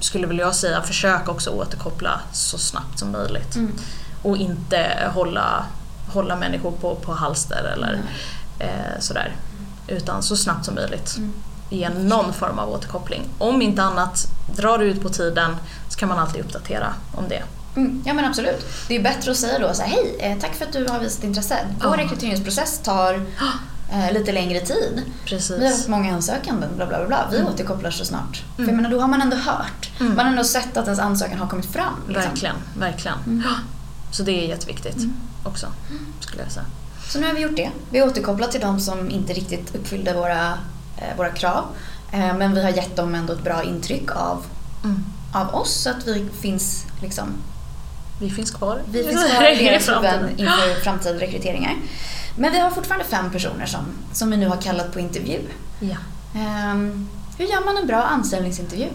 skulle 0.00 0.26
väl 0.26 0.38
jag 0.38 0.54
säga 0.54 0.82
försök 0.82 1.28
också 1.28 1.50
återkoppla 1.50 2.20
så 2.32 2.58
snabbt 2.58 2.98
som 2.98 3.10
möjligt. 3.12 3.56
Mm. 3.56 3.72
Och 4.22 4.36
inte 4.36 5.10
hålla, 5.14 5.64
hålla 6.12 6.36
människor 6.36 6.70
på, 6.70 6.94
på 6.94 7.12
halster 7.14 7.72
eller 7.76 8.00
eh, 8.58 9.00
sådär. 9.00 9.36
Utan 9.88 10.22
så 10.22 10.36
snabbt 10.36 10.64
som 10.64 10.74
möjligt 10.74 11.16
Mm. 11.16 11.32
ge 11.70 11.88
någon 11.88 12.32
form 12.32 12.58
av 12.58 12.68
återkoppling. 12.70 13.22
Om 13.38 13.62
inte 13.62 13.82
annat, 13.82 14.26
drar 14.56 14.78
det 14.78 14.84
ut 14.84 15.02
på 15.02 15.08
tiden 15.08 15.56
så 15.88 15.98
kan 15.98 16.08
man 16.08 16.18
alltid 16.18 16.40
uppdatera 16.40 16.94
om 17.14 17.24
det. 17.28 17.42
Mm, 17.76 18.02
ja 18.06 18.14
men 18.14 18.24
absolut. 18.24 18.66
Det 18.88 18.96
är 18.96 19.02
bättre 19.02 19.30
att 19.30 19.36
säga 19.36 19.58
då 19.58 19.74
så 19.74 19.82
här, 19.82 19.88
hej, 19.90 20.16
eh, 20.20 20.38
tack 20.38 20.54
för 20.54 20.64
att 20.64 20.72
du 20.72 20.88
har 20.88 20.98
visat 21.00 21.24
intresse. 21.24 21.58
Vår 21.84 21.96
Ja. 21.98 22.04
rekryteringsprocess 22.04 22.78
tar 22.78 23.14
eh, 23.92 24.12
lite 24.12 24.32
längre 24.32 24.60
tid. 24.60 25.02
Precis. 25.24 25.50
Vi 25.58 25.64
har 25.64 25.72
haft 25.72 25.88
många 25.88 26.14
ansökanden, 26.14 26.70
bla 26.76 26.86
bla 26.86 27.06
bla. 27.06 27.28
Vi 27.32 27.42
återkopplar 27.42 27.90
så 27.90 28.04
snart. 28.04 28.36
För 28.56 28.62
jag 28.62 28.68
Mm. 28.68 28.76
menar, 28.76 28.90
då 28.90 29.00
har 29.00 29.08
man 29.08 29.22
ändå 29.22 29.36
hört. 29.36 29.90
Mm. 30.00 30.14
Man 30.16 30.24
har 30.26 30.32
ändå 30.32 30.44
sett 30.44 30.76
att 30.76 30.84
ens 30.84 30.98
ansökan 31.00 31.38
har 31.38 31.46
kommit 31.46 31.66
fram. 31.72 31.94
Liksom. 32.08 32.24
Verkligen, 32.24 32.56
verkligen. 32.78 33.18
Mm. 33.26 33.42
Så 34.10 34.22
det 34.22 34.44
är 34.44 34.48
jätteviktigt 34.48 34.96
också, 35.44 35.66
skulle 36.20 36.42
jag 36.42 36.52
säga. 36.52 36.66
Så 37.08 37.20
nu 37.20 37.26
har 37.26 37.34
vi 37.34 37.40
gjort 37.40 37.56
det. 37.56 37.70
Vi 37.90 37.98
har 37.98 38.06
återkopplat 38.08 38.52
till 38.52 38.60
de 38.60 38.80
som 38.80 39.10
inte 39.10 39.32
riktigt 39.32 39.74
uppfyllde 39.74 40.14
våra, 40.14 40.48
eh, 40.96 41.16
våra 41.16 41.30
krav. 41.30 41.64
Eh, 42.12 42.36
men 42.36 42.54
vi 42.54 42.62
har 42.62 42.70
gett 42.70 42.96
dem 42.96 43.14
ändå 43.14 43.32
ett 43.32 43.44
bra 43.44 43.62
intryck 43.62 44.10
av, 44.16 44.44
Mm. 44.84 45.04
av 45.34 45.54
oss 45.54 45.72
så 45.82 45.90
att 45.90 46.06
vi 46.06 46.28
finns 46.40 46.84
liksom 47.02 47.28
Vi 48.20 48.30
finns 48.30 48.50
kvar. 48.50 48.82
Vi 48.90 49.04
finns 49.04 49.24
kvar 49.32 49.46
i 49.60 49.64
deras 49.64 49.88
huvuden 49.88 50.30
inför 50.38 50.80
framtida 50.82 51.14
rekryteringar. 51.20 51.74
Men 52.36 52.52
vi 52.52 52.58
har 52.58 52.70
fortfarande 52.70 53.04
fem 53.04 53.30
personer 53.30 53.66
som, 53.66 53.80
som 54.12 54.30
vi 54.30 54.36
nu 54.36 54.48
har 54.48 54.56
kallat 54.56 54.92
på 54.92 55.00
intervju. 55.00 55.40
Ja. 55.80 55.96
Ehm, 56.40 57.08
hur 57.38 57.46
gör 57.46 57.64
man 57.64 57.76
en 57.76 57.86
bra 57.86 58.02
anställningsintervju? 58.02 58.88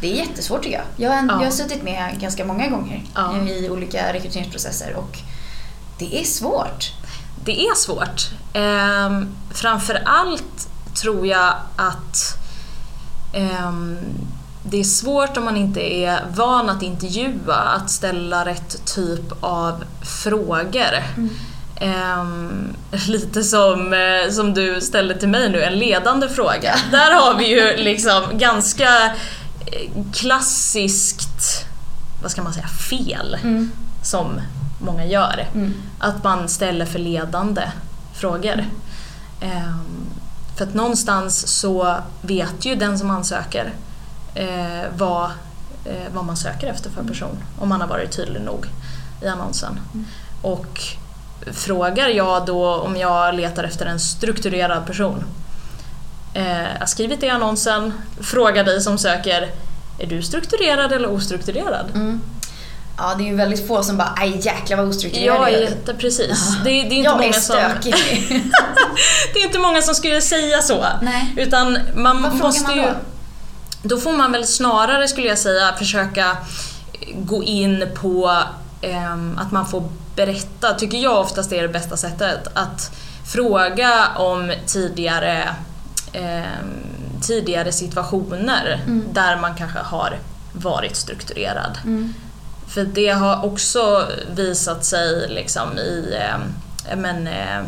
Det 0.00 0.12
är 0.12 0.16
jättesvårt 0.16 0.62
tycker 0.62 0.76
jag. 0.76 0.84
Jag 0.96 1.10
har, 1.10 1.18
en, 1.18 1.28
Ja. 1.28 1.34
jag 1.34 1.44
har 1.44 1.50
suttit 1.50 1.82
med 1.82 2.20
ganska 2.20 2.44
många 2.44 2.68
gånger 2.68 3.04
Ja. 3.14 3.36
i 3.48 3.70
olika 3.70 4.12
rekryteringsprocesser 4.12 4.94
och 4.96 5.18
det 5.98 6.20
är 6.20 6.24
svårt. 6.24 6.92
Det 7.44 7.66
är 7.66 7.74
svårt. 7.74 8.30
Ehm, 8.52 9.28
framför 9.50 10.02
allt 10.04 10.68
tror 11.02 11.26
jag 11.26 11.54
att 11.76 12.36
ehm, 13.32 13.98
det 14.62 14.80
är 14.80 14.84
svårt 14.84 15.36
om 15.36 15.44
man 15.44 15.56
inte 15.56 15.94
är 15.94 16.20
van 16.34 16.70
att 16.70 16.82
intervjua, 16.82 17.54
att 17.54 17.90
ställa 17.90 18.44
rätt 18.44 18.94
typ 18.94 19.32
av 19.40 19.84
frågor. 20.22 21.02
Ehm, 21.76 22.76
lite 23.08 23.42
som, 23.42 23.92
eh, 23.92 24.30
som 24.32 24.54
du 24.54 24.80
ställde 24.80 25.18
till 25.18 25.28
mig 25.28 25.50
nu, 25.50 25.62
en 25.62 25.78
ledande 25.78 26.28
fråga. 26.28 26.74
Där 26.90 27.12
har 27.12 27.38
vi 27.38 27.46
ju 27.46 27.76
liksom 27.76 28.22
ganska 28.32 29.06
eh, 29.66 29.90
klassiskt, 30.12 31.64
vad 32.22 32.30
ska 32.30 32.42
man 32.42 32.52
säga, 32.54 32.68
fel 32.68 33.36
som 34.02 34.40
många 34.84 35.04
gör. 35.04 35.48
Mm. 35.54 35.74
Att 35.98 36.24
man 36.24 36.48
ställer 36.48 36.86
för 36.86 36.98
ledande 36.98 37.62
frågor. 38.14 38.64
Ehm, 39.40 40.06
för 40.56 40.64
att 40.64 40.74
någonstans 40.74 41.46
så 41.46 41.96
vet 42.22 42.64
ju 42.64 42.74
den 42.74 42.98
som 42.98 43.10
ansöker 43.10 43.72
eh, 44.34 44.82
vad, 44.96 45.24
eh, 45.84 46.12
vad 46.14 46.24
man 46.24 46.36
söker 46.36 46.66
efter 46.66 46.90
för 46.90 47.02
person. 47.02 47.38
Om 47.58 47.68
man 47.68 47.80
har 47.80 47.88
varit 47.88 48.16
tydlig 48.16 48.42
nog 48.42 48.66
i 49.22 49.26
annonsen. 49.26 49.80
Och 50.42 50.80
frågar 51.52 52.08
jag 52.08 52.46
då 52.46 52.74
om 52.74 52.96
jag 52.96 53.34
letar 53.34 53.64
efter 53.64 53.86
en 53.86 54.00
strukturerad 54.00 54.86
person. 54.86 55.24
Eh, 56.34 56.62
jag 56.62 56.78
har 56.78 56.86
skrivit 56.86 57.20
det 57.20 57.26
i 57.26 57.30
annonsen, 57.30 57.92
frågar 58.20 58.64
dig 58.64 58.80
som 58.80 58.98
söker 58.98 59.50
är 59.98 60.06
du 60.06 60.22
strukturerad 60.22 60.92
eller 60.92 61.10
ostrukturerad? 61.10 61.86
Mm. 61.94 62.20
Ja, 62.98 63.14
det 63.18 63.24
är 63.24 63.26
ju 63.26 63.36
väldigt 63.36 63.66
få 63.68 63.82
som 63.82 63.96
bara 63.96 64.14
aj 64.16 64.40
jäklar 64.46 64.76
vad 64.76 64.94
jag 65.04 65.52
är 65.52 65.60
jätte, 65.62 65.94
precis. 65.94 66.56
Det, 66.64 66.70
det 66.70 66.78
är 66.78 66.82
inte 66.82 66.94
Jag 66.96 67.16
många 67.16 67.28
är 67.28 67.32
som... 67.32 67.42
stökig. 67.56 67.94
det 69.34 69.38
är 69.40 69.46
inte 69.46 69.58
många 69.58 69.82
som 69.82 69.94
skulle 69.94 70.20
säga 70.20 70.62
så. 70.62 70.84
Nej. 71.02 71.34
Utan 71.36 71.78
man 71.96 72.22
Vad 72.22 72.34
måste 72.34 72.62
man 72.62 72.76
ju... 72.76 72.82
då? 72.82 72.88
Då 73.82 73.98
får 73.98 74.12
man 74.12 74.32
väl 74.32 74.46
snarare, 74.46 75.08
skulle 75.08 75.26
jag 75.28 75.38
säga, 75.38 75.72
försöka 75.78 76.36
gå 77.14 77.42
in 77.42 77.88
på 77.94 78.38
ehm, 78.82 79.38
att 79.42 79.52
man 79.52 79.66
får 79.66 79.88
berätta, 80.16 80.74
tycker 80.74 80.98
jag 80.98 81.20
oftast 81.20 81.52
är 81.52 81.62
det 81.62 81.68
bästa 81.68 81.96
sättet, 81.96 82.48
att 82.54 82.90
fråga 83.32 84.08
om 84.16 84.52
tidigare, 84.66 85.54
ehm, 86.12 86.42
tidigare 87.22 87.72
situationer 87.72 88.80
Mm. 88.86 89.04
där 89.12 89.36
man 89.36 89.54
kanske 89.54 89.78
har 89.78 90.18
varit 90.52 90.96
strukturerad. 90.96 91.78
Mm. 91.84 92.14
För 92.74 92.84
det 92.84 93.08
har 93.08 93.44
också 93.44 94.08
visat 94.34 94.84
sig 94.84 95.28
liksom 95.28 95.78
i, 95.78 96.16
eh, 96.20 96.96
men, 96.96 97.26
eh, 97.26 97.62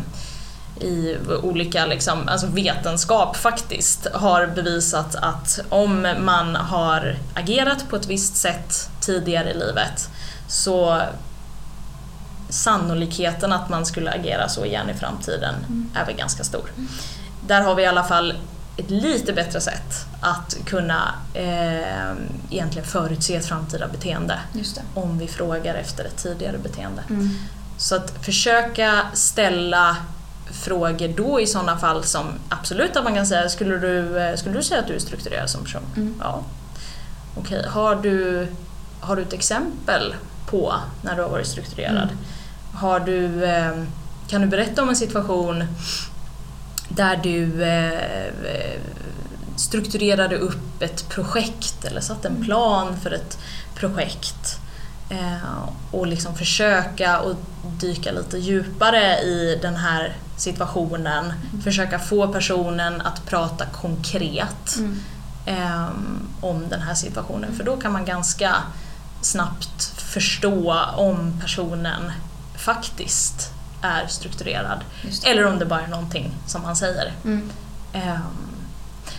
i 0.79 1.17
olika 1.43 1.85
liksom, 1.85 2.27
alltså 2.27 2.47
vetenskap 2.47 3.37
faktiskt 3.37 4.07
har 4.13 4.47
bevisat 4.47 5.15
att 5.15 5.59
om 5.69 6.07
man 6.19 6.55
har 6.55 7.17
agerat 7.33 7.89
på 7.89 7.95
ett 7.95 8.07
visst 8.07 8.35
sätt 8.35 8.89
tidigare 9.01 9.49
i 9.49 9.53
livet 9.53 10.09
så 10.47 11.01
sannolikheten 12.49 13.51
att 13.51 13.69
man 13.69 13.85
skulle 13.85 14.11
agera 14.11 14.49
så 14.49 14.65
igen 14.65 14.89
i 14.89 14.93
framtiden 14.93 15.55
är 15.95 16.05
väl 16.05 16.15
ganska 16.15 16.43
stor. 16.43 16.71
Där 17.47 17.61
har 17.61 17.75
vi 17.75 17.83
i 17.83 17.85
alla 17.85 18.03
fall 18.03 18.33
ett 18.77 18.89
lite 18.89 19.33
bättre 19.33 19.61
sätt 19.61 20.05
att 20.21 20.57
kunna 20.65 21.15
eh, 21.33 22.11
egentligen 22.49 22.87
förutse 22.87 23.35
ett 23.35 23.45
framtida 23.45 23.87
beteende 23.87 24.39
om 24.93 25.17
vi 25.17 25.27
frågar 25.27 25.75
efter 25.75 26.05
ett 26.05 26.17
tidigare 26.17 26.57
beteende. 26.57 27.03
Mm. 27.09 27.29
Så 27.77 27.95
att 27.95 28.25
försöka 28.25 29.01
ställa 29.13 29.97
frågor 30.51 31.07
då 31.17 31.41
i 31.41 31.47
sådana 31.47 31.77
fall 31.77 32.03
som 32.03 32.25
absolut 32.49 32.95
att 32.95 33.03
man 33.03 33.15
kan 33.15 33.27
säga, 33.27 33.49
skulle 33.49 33.77
du, 33.77 34.19
eh, 34.19 34.35
skulle 34.35 34.55
du 34.55 34.63
säga 34.63 34.79
att 34.79 34.87
du 34.87 34.95
är 34.95 34.99
strukturerad 34.99 35.49
som 35.49 35.63
person? 35.63 35.81
Mm. 35.95 36.15
Ja. 36.21 36.43
Okej, 37.37 37.65
har, 37.67 37.95
du, 37.95 38.47
har 38.99 39.15
du 39.15 39.21
ett 39.21 39.33
exempel 39.33 40.15
på 40.47 40.73
när 41.01 41.15
du 41.15 41.21
har 41.21 41.29
varit 41.29 41.47
strukturerad? 41.47 42.09
Mm. 42.09 42.17
Har 42.73 42.99
du, 42.99 43.45
eh, 43.45 43.71
kan 44.27 44.41
du 44.41 44.47
berätta 44.47 44.81
om 44.81 44.89
en 44.89 44.95
situation 44.95 45.63
där 46.95 47.17
du 47.23 47.63
eh, 47.63 48.79
strukturerade 49.55 50.37
upp 50.37 50.81
ett 50.81 51.09
projekt 51.09 51.85
eller 51.85 52.01
satte 52.01 52.27
en 52.27 52.43
plan 52.45 52.97
för 53.03 53.11
ett 53.11 53.37
projekt 53.75 54.59
eh, 55.09 55.69
och 55.91 56.07
liksom 56.07 56.35
försöka 56.35 57.19
och 57.19 57.35
dyka 57.79 58.11
lite 58.11 58.37
djupare 58.37 59.19
i 59.21 59.59
den 59.61 59.75
här 59.75 60.15
situationen. 60.37 61.33
Försöka 61.63 61.99
få 61.99 62.27
personen 62.27 63.01
att 63.01 63.25
prata 63.25 63.65
konkret 63.65 64.75
Mm. 64.77 64.99
eh, 65.45 65.89
om 66.41 66.69
den 66.69 66.81
här 66.81 66.93
situationen 66.93 67.55
för 67.55 67.63
då 67.63 67.77
kan 67.77 67.91
man 67.93 68.05
ganska 68.05 68.55
snabbt 69.21 69.83
förstå 69.97 70.81
om 70.95 71.39
personen 71.41 72.11
faktiskt 72.57 73.51
är 73.81 74.07
strukturerad 74.07 74.79
eller 75.25 75.45
om 75.45 75.59
det 75.59 75.65
bara 75.65 75.81
är 75.81 75.87
någonting 75.87 76.31
som 76.47 76.63
han 76.63 76.75
säger. 76.75 77.13
Mm. 77.25 77.49
Ehm, 77.93 78.21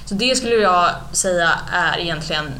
Så 0.05 0.15
det 0.15 0.37
skulle 0.37 0.55
jag 0.55 0.91
säga 1.13 1.53
är 1.73 1.99
egentligen 1.99 2.53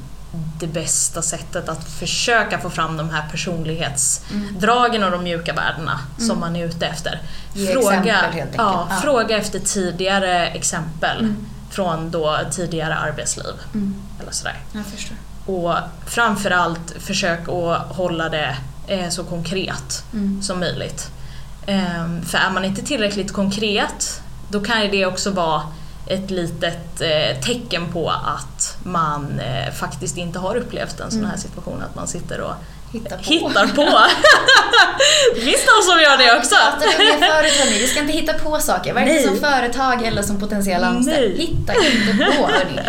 det 0.61 0.67
bästa 0.67 1.23
sättet 1.23 1.69
att 1.69 1.85
försöka 1.89 2.59
få 2.59 2.71
fram 2.71 2.97
de 2.97 3.11
här 3.11 3.25
personlighetsdragen 3.31 5.05
och 5.05 5.11
de 5.11 5.23
mjuka 5.25 5.53
värdena 5.53 6.01
som 6.19 6.41
man 6.41 6.57
är 6.57 6.65
ute 6.67 6.87
efter. 6.87 7.21
Ge 7.55 7.67
enkelt. 7.91 8.55
ja, 8.57 8.87
Ja. 8.91 8.97
fråga 9.03 9.37
efter 9.37 9.59
tidigare 9.59 10.47
exempel. 10.47 11.19
Mm. 11.21 11.47
från 11.71 12.11
då 12.11 12.39
tidigare 12.51 12.95
arbetsliv. 12.95 13.55
Mm. 13.75 13.95
Eller 14.21 14.33
sådär. 14.33 14.61
Och 15.47 15.75
framförallt 16.07 16.95
försök 16.99 17.49
att 17.49 17.97
hålla 17.97 18.29
det 18.29 18.57
eh, 18.87 19.09
så 19.09 19.25
konkret 19.25 20.05
Mm. 20.13 20.43
som 20.43 20.61
möjligt. 20.61 21.11
Ehm, 21.67 22.23
för 22.23 22.39
är 22.39 22.51
man 22.51 22.65
inte 22.65 22.83
tillräckligt 22.83 23.33
konkret 23.33 24.23
då 24.49 24.61
kan 24.61 24.83
ju 24.83 24.91
det 24.91 25.07
också 25.07 25.31
vara 25.31 25.63
ett 26.07 26.31
litet 26.31 27.01
eh, 27.01 27.41
tecken 27.41 27.93
på 27.93 28.11
att 28.11 28.79
man 28.83 29.41
eh, 29.41 29.73
faktiskt 29.73 30.17
inte 30.17 30.39
har 30.39 30.57
upplevt 30.57 31.01
en 31.01 31.11
sån 31.11 31.25
här 31.25 31.37
situation, 31.37 31.83
att 31.83 31.95
man 31.95 32.09
sitter 32.09 32.41
och 32.41 32.55
Hitta 32.93 33.17
på. 33.17 33.23
hittar 33.23 33.67
på. 33.67 33.83
finns 35.41 35.65
någon 35.67 35.83
som 35.91 36.01
gör 36.01 36.17
det 36.19 36.39
också. 36.39 36.55
Jag 36.55 36.73
pratade 36.81 37.15
om 37.15 37.21
det 37.21 37.27
förut 37.27 37.53
hörni, 37.59 37.79
vi 37.79 37.87
ska 37.87 38.01
inte 38.01 38.13
hitta 38.13 38.33
på 38.33 38.59
saker, 38.59 38.95
varken 38.95 39.23
som 39.23 39.37
företag 39.41 40.05
eller 40.07 40.23
som 40.23 40.41
potentiell 40.41 40.85
anställd. 40.85 41.39
Hitta 41.39 41.73
inte 41.75 42.25
på 42.37 42.47
hörni. 42.47 42.81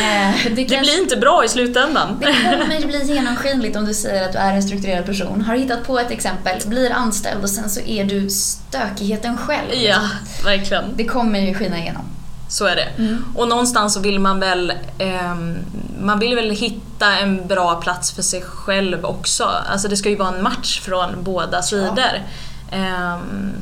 Eh, 0.00 0.34
det, 0.44 0.50
Det 0.50 0.64
kanske- 0.64 0.80
blir 0.80 1.02
inte 1.02 1.16
bra 1.16 1.44
i 1.44 1.48
slutändan. 1.48 2.16
Det 2.20 2.26
kommer 2.26 2.86
bli 2.86 3.02
genomskinligt 3.14 3.76
om 3.76 3.84
du 3.86 3.94
säger 3.94 4.22
att 4.24 4.32
du 4.32 4.38
är 4.38 4.52
en 4.52 4.62
strukturerad 4.62 5.06
person, 5.06 5.40
har 5.40 5.56
hittat 5.56 5.84
på 5.86 5.98
ett 5.98 6.10
exempel, 6.10 6.60
blir 6.66 6.92
anställd 6.92 7.42
och 7.42 7.50
sen 7.50 7.70
så 7.70 7.80
är 7.80 8.04
du 8.04 8.30
stökigheten 8.30 9.38
själv. 9.38 9.74
Ja, 9.74 10.00
verkligen. 10.44 10.84
Det 10.96 11.04
kommer 11.04 11.38
ju 11.40 11.54
skina 11.54 11.78
igenom. 11.78 12.02
Så 12.48 12.66
är 12.66 12.76
det. 12.76 12.88
Och 13.34 13.48
någonstans 13.48 13.94
så 13.94 14.00
vill 14.00 14.18
man 14.18 14.40
väl 14.40 14.72
ehm, 14.98 15.56
man 16.00 16.18
vill 16.18 16.34
väl 16.34 16.50
hitta 16.50 17.18
en 17.18 17.46
bra 17.46 17.80
plats 17.80 18.12
för 18.12 18.22
sig 18.22 18.42
själv 18.42 19.04
också. 19.04 19.44
Alltså 19.44 19.88
det 19.88 19.96
ska 19.96 20.08
ju 20.08 20.16
vara 20.16 20.36
en 20.36 20.42
match 20.42 20.80
från 20.80 21.08
båda 21.22 21.62
sidor. 21.62 22.22
Ehm, 22.70 23.52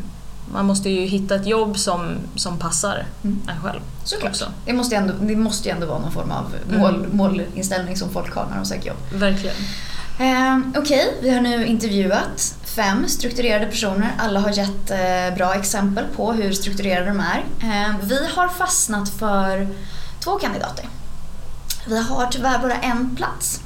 man 0.52 0.66
måste 0.66 0.90
ju 0.90 1.00
hitta 1.06 1.34
ett 1.34 1.46
jobb 1.46 1.78
som, 1.78 2.16
som 2.34 2.58
passar 2.58 3.04
en 3.22 3.60
själv. 3.62 3.80
Såklart. 4.04 4.30
Också. 4.30 4.46
Det 4.64 4.72
måste, 4.72 4.94
ju 4.94 5.00
ändå, 5.00 5.14
det 5.20 5.36
måste 5.36 5.68
ju 5.68 5.74
ändå 5.74 5.86
vara 5.86 5.98
någon 5.98 6.12
form 6.12 6.30
av 6.30 6.54
mål, 6.78 7.06
målinställning 7.12 7.96
som 7.96 8.10
folk 8.10 8.34
har 8.34 8.46
när 8.50 8.56
de 8.56 8.64
söker 8.64 8.88
jobb. 8.88 8.96
Verkligen. 9.12 9.56
Eh, 10.18 10.58
Okej, 10.80 11.14
vi 11.22 11.30
har 11.30 11.40
nu 11.40 11.66
intervjuat 11.66 12.54
fem 12.76 13.08
strukturerade 13.08 13.66
personer. 13.66 14.12
Alla 14.18 14.40
har 14.40 14.50
gett 14.50 14.90
eh, 14.90 15.36
bra 15.36 15.54
exempel 15.54 16.04
på 16.16 16.32
hur 16.32 16.52
strukturerade 16.52 17.06
de 17.06 17.20
är. 17.20 17.44
Eh, 17.62 17.94
vi 18.02 18.26
har 18.26 18.48
fastnat 18.48 19.08
för 19.08 19.68
två 20.20 20.38
kandidater. 20.38 20.88
Vi 21.86 21.98
har 21.98 22.26
tyvärr 22.26 22.58
bara 22.58 22.74
en 22.74 23.16
plats. 23.16 23.60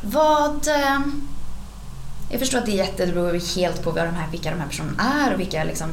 Vad... 0.00 0.68
Eh, 0.68 1.00
jag 2.30 2.40
förstår 2.40 2.58
att 2.58 2.66
det 2.66 2.72
är 2.72 2.76
jätte, 2.76 3.06
det 3.06 3.12
beror 3.12 3.56
helt 3.56 3.82
på 3.82 3.90
de 3.90 4.00
här, 4.00 4.30
vilka 4.30 4.50
de 4.50 4.60
här 4.60 4.68
personerna 4.68 5.26
är 5.26 5.34
och 5.34 5.40
vilka, 5.40 5.64
liksom, 5.64 5.88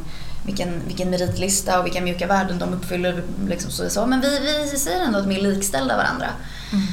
vilken, 0.45 0.82
vilken 0.88 1.10
meritlista 1.10 1.80
och 1.80 1.86
vilka 1.86 2.02
mjuka 2.02 2.28
värden 2.28 2.60
de 2.60 2.73
uppfyller. 2.73 3.23
Liksom 3.47 3.71
så 3.71 3.86
och 3.86 3.91
så. 3.91 4.06
Men 4.06 4.21
vi, 4.21 4.39
vi 4.71 4.78
säger 4.80 5.02
ändå 5.02 5.19
att 5.19 5.30
de 5.30 5.36
är 5.36 5.41
likställda 5.41 5.97
varandra. 5.97 6.28
Mm. 6.71 6.88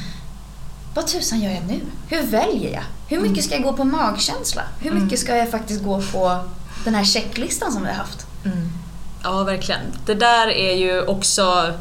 Vad 0.97 1.07
tusan 1.07 1.41
gör 1.41 1.51
jag 1.51 1.63
nu? 1.67 1.79
Hur 2.07 2.23
väljer 2.23 2.73
jag? 2.73 2.83
Hur 3.07 3.19
mycket 3.21 3.43
ska 3.43 3.53
jag 3.53 3.63
gå 3.63 3.73
på 3.73 3.83
magkänsla? 3.83 4.61
Hur 4.79 4.91
mycket 4.91 5.19
ska 5.19 5.35
jag 5.35 5.51
faktiskt 5.51 5.83
gå 5.83 6.01
på 6.01 6.39
den 6.85 6.95
här 6.95 7.03
checklistan 7.03 7.71
som 7.71 7.81
vi 7.81 7.87
har 7.87 7.95
haft? 7.95 8.25
Mm. 8.45 8.69
Ja, 9.23 9.43
verkligen. 9.43 9.81
Det 10.05 10.13
där 10.13 10.47
är 10.47 10.73
ju 10.73 11.01
också 11.01 11.73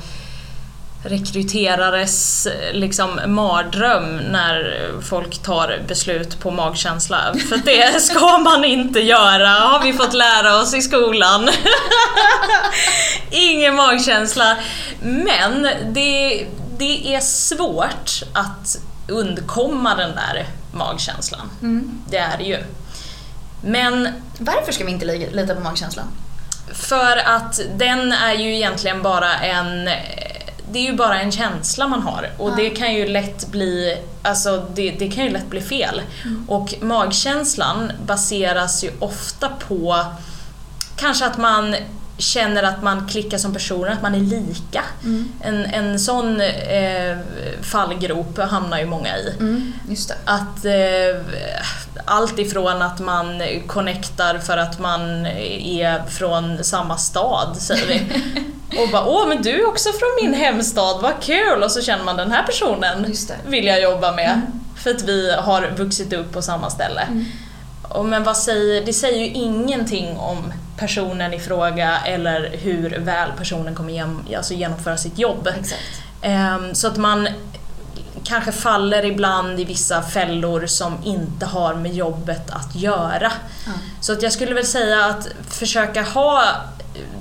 rekryterares 1.04 2.48
liksom 2.72 3.20
mardröm 3.26 4.16
när 4.16 4.80
folk 5.02 5.42
tar 5.42 5.82
beslut 5.88 6.40
på 6.40 6.50
magkänsla. 6.50 7.34
För 7.48 7.56
det 7.56 8.00
ska 8.02 8.38
man 8.38 8.64
inte 8.64 9.00
göra, 9.00 9.48
har 9.48 9.84
vi 9.84 9.92
fått 9.92 10.14
lära 10.14 10.60
oss 10.60 10.74
i 10.74 10.82
skolan. 10.82 11.48
Ingen 13.30 13.74
magkänsla. 13.74 14.56
Men 15.02 15.62
det, 15.94 16.46
det 16.78 17.14
är 17.14 17.20
svårt 17.20 18.22
att 18.32 18.78
undkomma 19.08 19.94
den 19.94 20.10
där 20.14 20.46
magkänslan. 20.72 21.50
Det 22.10 22.16
är 22.18 22.38
det 22.38 22.44
ju. 22.44 22.58
Men 23.64 24.08
Varför 24.38 24.72
ska 24.72 24.84
vi 24.84 24.90
inte 24.92 25.04
li- 25.06 25.30
lita 25.32 25.54
på 25.54 25.60
magkänslan? 25.60 26.06
för 26.72 27.16
att 27.16 27.60
den 27.76 28.12
är 28.12 28.34
ju 28.34 28.54
egentligen 28.56 29.02
bara 29.02 29.34
en 29.38 29.84
det 30.72 30.78
är 30.78 30.82
ju 30.90 30.96
bara 30.96 31.20
en 31.20 31.32
känsla 31.32 31.88
man 31.88 32.02
har 32.02 32.30
och 32.38 32.50
Ja. 32.50 32.54
det 32.56 32.70
kan 32.70 32.94
ju 32.94 33.08
lätt 33.08 33.48
bli 33.48 33.98
alltså 34.22 34.66
det, 34.74 34.90
det 34.90 35.08
kan 35.08 35.24
ju 35.24 35.30
lätt 35.30 35.50
bli 35.50 35.60
fel. 35.60 36.02
Och 36.48 36.74
magkänslan 36.80 37.92
baseras 38.06 38.84
ju 38.84 38.90
ofta 38.98 39.48
på 39.48 40.04
kanske 40.96 41.26
att 41.26 41.38
man 41.38 41.76
känner 42.18 42.62
att 42.62 42.82
man 42.82 43.08
klickar 43.08 43.38
som 43.38 43.52
personer, 43.52 43.90
att 43.90 44.02
man 44.02 44.14
är 44.14 44.20
lika. 44.20 44.82
En, 45.40 45.64
en 45.64 45.98
sån 45.98 46.40
eh, 46.40 47.16
fallgrop 47.62 48.38
hamnar 48.38 48.78
ju 48.78 48.86
många 48.86 49.18
i. 49.18 49.34
Mm. 49.38 49.72
Att 50.24 50.64
eh, 50.64 51.22
allt 52.04 52.38
ifrån 52.38 52.82
att 52.82 53.00
man 53.00 53.42
connectar 53.66 54.38
för 54.38 54.56
att 54.58 54.78
man 54.78 55.26
är 55.26 56.02
från 56.08 56.64
samma 56.64 56.96
stad, 56.96 57.56
säger 57.58 57.86
vi. 57.86 58.22
Och 58.82 58.88
bara 58.92 59.06
åh 59.06 59.28
men 59.28 59.42
du 59.42 59.62
är 59.62 59.68
också 59.68 59.88
från 59.88 60.08
min 60.22 60.34
hemstad, 60.34 61.02
vad 61.02 61.12
kul! 61.22 61.62
Och 61.62 61.70
så 61.70 61.82
känner 61.82 62.04
man 62.04 62.16
den 62.16 62.32
här 62.32 62.42
personen 62.42 63.14
vill 63.46 63.66
jag 63.66 63.82
jobba 63.82 64.12
med. 64.12 64.40
För 64.76 64.90
att 64.90 65.02
vi 65.02 65.32
har 65.32 65.74
vuxit 65.76 66.12
upp 66.12 66.32
på 66.32 66.42
samma 66.42 66.70
ställe. 66.70 67.08
Och 67.88 68.04
men 68.04 68.24
vad 68.24 68.36
säger, 68.36 68.84
det 68.86 68.92
säger 68.92 69.18
ju 69.18 69.26
ingenting 69.32 70.16
om 70.16 70.52
personen 70.76 71.34
i 71.34 71.38
fråga 71.38 71.98
eller 72.04 72.50
hur 72.56 72.98
väl 72.98 73.30
personen 73.38 73.74
kommer 73.74 73.92
gen, 73.92 74.20
alltså 74.36 74.54
genomföra 74.54 74.96
sitt 74.96 75.18
jobb. 75.18 75.48
Ehm, 76.22 76.74
Så 76.74 76.86
att 76.86 76.96
man 76.96 77.28
kanske 78.24 78.52
faller 78.52 79.04
ibland 79.04 79.60
i 79.60 79.64
vissa 79.64 80.02
fällor 80.02 80.66
som 80.66 80.98
inte 81.04 81.46
har 81.46 81.74
med 81.74 81.94
jobbet 81.94 82.50
att 82.50 82.74
göra. 82.74 83.32
Ja. 83.66 83.72
Så 84.00 84.12
att 84.12 84.22
jag 84.22 84.32
skulle 84.32 84.54
väl 84.54 84.66
säga 84.66 85.04
att 85.04 85.28
försöka 85.50 86.02
ha 86.02 86.42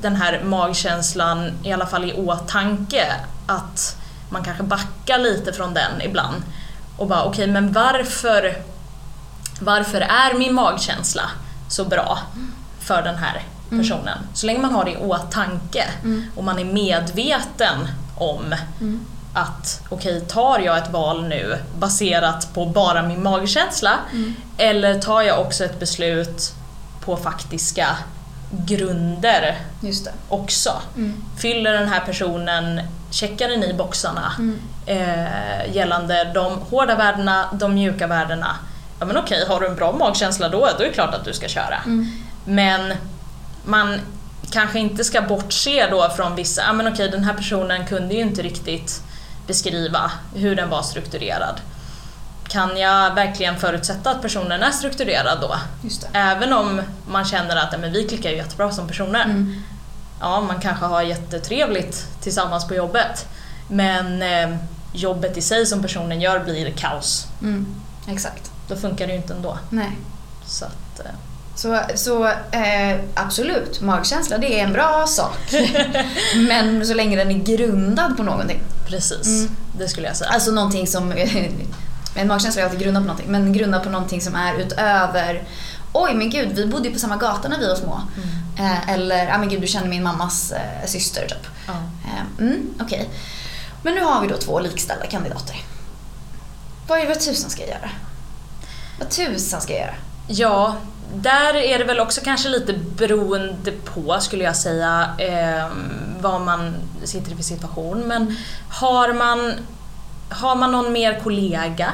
den 0.01 0.15
här 0.15 0.41
magkänslan 0.43 1.51
i 1.63 1.73
alla 1.73 1.86
fall 1.86 2.06
i 2.06 2.13
åtanke. 2.13 3.06
Att 3.47 3.97
man 4.30 4.43
kanske 4.43 4.63
backar 4.63 5.19
lite 5.19 5.54
från 5.54 5.73
den 5.73 6.01
ibland. 6.01 6.43
Och 6.97 7.08
bara 7.08 7.23
okej, 7.23 7.47
men 7.47 7.71
varför, 7.73 8.58
varför 9.59 10.01
är 10.01 10.33
min 10.37 10.53
magkänsla 10.53 11.23
så 11.69 11.85
bra 11.85 12.19
för 12.79 13.01
den 13.01 13.15
här 13.15 13.41
personen? 13.69 14.17
Så 14.33 14.45
länge 14.45 14.59
man 14.59 14.73
har 14.73 14.85
det 14.85 14.91
i 14.91 14.97
åtanke 14.97 15.83
och 16.35 16.43
man 16.43 16.59
är 16.59 16.65
medveten 16.65 17.87
om 18.17 18.55
att 19.33 19.81
okej, 19.89 20.21
tar 20.21 20.59
jag 20.59 20.77
ett 20.77 20.91
val 20.91 21.23
nu 21.27 21.57
baserat 21.77 22.53
på 22.53 22.65
bara 22.65 23.01
min 23.03 23.23
magkänsla 23.23 23.99
eller 24.57 24.99
tar 24.99 25.21
jag 25.21 25.39
också 25.41 25.65
ett 25.65 25.79
beslut 25.79 26.53
på 27.05 27.17
faktiska 27.17 27.87
grunder 28.51 29.57
också? 30.29 30.81
Mm. 30.95 31.23
Fyller 31.37 31.73
den 31.73 31.87
här 31.89 31.99
personen, 31.99 32.81
checkar 33.11 33.49
den 33.49 33.63
i 33.63 33.73
boxarna 33.73 34.33
Mm. 34.39 34.59
eh, 34.85 35.75
gällande 35.75 36.23
de 36.33 36.59
hårda 36.69 36.95
värdena, 36.95 37.45
de 37.53 37.73
mjuka 37.73 38.07
värdena? 38.07 38.55
Ja 38.99 39.05
men 39.05 39.17
okej, 39.17 39.45
har 39.47 39.60
du 39.60 39.67
en 39.67 39.75
bra 39.75 39.91
magkänsla 39.91 40.49
då, 40.49 40.60
då 40.60 40.84
är 40.84 40.88
det 40.88 40.93
klart 40.93 41.13
att 41.13 41.25
du 41.25 41.34
ska 41.34 41.47
köra. 41.47 41.77
Mm. 41.86 42.12
Men 42.45 42.93
man 43.65 43.99
kanske 44.51 44.79
inte 44.79 45.03
ska 45.03 45.21
bortse 45.21 45.88
då 45.89 46.10
från 46.10 46.36
vissa, 46.36 46.62
ja 46.62 46.73
men 46.73 46.88
okej 46.88 47.10
den 47.10 47.23
här 47.23 47.34
personen 47.34 47.86
kunde 47.86 48.13
ju 48.13 48.21
inte 48.21 48.41
riktigt 48.41 49.01
beskriva 49.47 50.12
hur 50.36 50.55
den 50.55 50.69
var 50.69 50.81
strukturerad. 50.81 51.62
Kan 52.47 52.77
jag 52.77 53.15
verkligen 53.15 53.60
förutsätta 53.60 54.12
att 54.12 54.21
personen 54.21 54.63
är 54.63 54.71
strukturerad 54.71 55.38
då? 55.41 55.55
Även 56.13 56.53
om 56.53 56.81
man 57.08 57.25
känner 57.25 57.55
att 57.55 57.69
ja, 57.71 57.77
men 57.77 57.91
vi 57.91 58.08
klickar 58.08 58.29
ju 58.29 58.36
jättebra 58.36 58.71
som 58.71 58.88
personer. 58.88 59.23
Mm. 59.23 59.62
Ja, 60.19 60.41
man 60.41 60.60
kanske 60.60 60.86
har 60.86 61.01
jättetrevligt 61.01 62.08
tillsammans 62.21 62.67
på 62.67 62.75
jobbet. 62.75 63.27
Men 63.67 64.21
eh, 64.21 64.58
jobbet 64.93 65.38
i 65.38 65.41
sig 65.41 65.65
som 65.65 65.81
personen 65.81 66.21
gör 66.21 66.39
blir 66.39 66.71
kaos. 66.71 67.27
Mm. 67.41 67.65
Exakt. 68.08 68.51
Då 68.67 68.75
funkar 68.75 69.08
det 69.08 69.13
ju 69.13 69.17
inte 69.19 69.34
ändå. 69.34 69.58
Nej. 69.69 69.91
Så 70.45 70.65
att, 70.65 70.99
eh, 70.99 71.12
Så, 71.56 71.80
så 71.95 72.25
eh, 72.51 72.99
absolut, 73.13 73.82
magkänsla 73.82 74.38
det 74.38 74.60
är 74.60 74.63
en 74.63 74.73
bra 74.73 75.06
sak. 75.08 75.38
Men 76.47 76.86
så 76.88 76.93
länge 76.93 77.15
den 77.17 77.32
är 77.32 77.43
grundad 77.43 78.17
på 78.17 78.23
någonting. 78.23 78.60
precis, 78.88 79.28
Mm. 79.28 79.56
det 79.78 79.88
skulle 79.88 80.08
jag 80.08 80.15
säga. 80.15 80.30
Alltså 80.30 80.51
någonting 80.51 80.88
som... 80.88 81.13
En 82.17 82.28
magkänsla 82.28 82.62
är 82.62 82.65
alltid 82.65 82.80
grundad 82.80 83.04
på 83.04 83.08
någonting, 83.08 83.32
men 83.32 83.54
grundad 83.54 83.84
på 83.84 83.89
någonting 83.89 84.21
som 84.21 84.36
är 84.36 84.54
utöver 84.56 85.43
Oj 85.93 86.13
men 86.13 86.30
gud, 86.30 86.49
vi 86.56 86.65
bodde 86.65 86.88
ju 86.88 86.93
på 86.93 86.99
samma 86.99 87.15
gata 87.17 87.47
när 87.47 87.60
vi 87.60 87.67
var 87.67 87.75
små. 87.75 88.01
Eh, 88.60 88.89
eller, 88.89 89.25
ja 89.28 89.38
men 89.38 89.49
gud 89.49 89.62
du 89.62 89.67
känner 89.67 89.88
min 89.88 90.04
mammas 90.04 90.51
eh, 90.51 90.86
syster 90.88 91.21
typ. 91.28 91.47
Ja. 91.67 91.73
Mm, 92.39 92.73
Okej. 92.80 93.10
Men 93.84 93.93
nu 93.93 94.01
har 94.04 94.21
vi 94.21 94.28
då 94.28 94.38
två 94.38 94.60
likställda 94.60 95.06
kandidater. 95.06 95.56
Vad, 96.88 96.99
är, 96.99 97.08
vad 97.08 97.19
tusan 97.19 97.49
ska 97.49 97.62
jag 97.62 97.69
göra? 97.69 97.89
Vad 98.99 99.10
tusan 99.10 99.62
ska 99.62 99.73
jag 99.73 99.81
göra? 99.81 99.95
Ja, 100.27 100.75
där 101.15 101.55
är 101.55 101.79
det 101.79 101.86
väl 101.86 101.99
också 101.99 102.21
kanske 102.23 102.49
lite 102.49 102.73
beroende 102.73 103.71
på 103.71 104.19
skulle 104.19 104.43
jag 104.43 104.55
säga 104.55 105.10
eh, 105.17 105.67
vad 106.21 106.41
man 106.41 106.75
sitter 107.03 107.31
i 107.31 107.36
för 107.36 107.43
situation. 107.43 107.99
Men 107.99 108.38
har 108.69 109.13
man, 109.13 109.53
har 110.29 110.55
man 110.55 110.71
någon 110.71 110.93
mer 110.93 111.19
kollega 111.23 111.93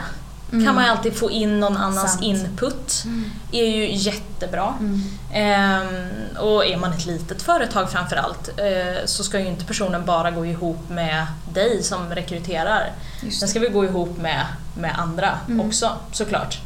kan 0.52 0.76
man 0.76 0.86
alltid 0.86 1.16
få 1.16 1.32
in 1.32 1.60
någon 1.60 1.78
annans 1.78 2.12
Sant. 2.12 2.24
input. 2.24 3.04
är 3.52 3.66
ju 3.66 3.96
jättebra. 3.96 4.74
Mm. 4.80 5.02
Ehm, 5.34 6.38
och 6.38 6.66
är 6.66 6.78
man 6.78 6.94
ett 6.94 7.06
litet 7.06 7.42
företag 7.42 7.92
framförallt 7.92 8.50
eh, 8.58 9.06
så 9.06 9.24
ska 9.24 9.40
ju 9.40 9.48
inte 9.48 9.66
personen 9.66 10.06
bara 10.06 10.32
gå 10.32 10.46
ihop 10.46 10.90
med 10.90 11.26
dig 11.54 11.84
som 11.84 12.10
rekryterar. 12.10 12.92
Den 13.40 13.50
ska 13.50 13.60
vi 13.60 13.68
gå 13.68 13.86
ihop 13.86 14.18
med, 14.18 14.46
med 14.78 15.00
andra 15.00 15.38
Mm. 15.48 15.68
också 15.68 15.92
såklart. 16.12 16.60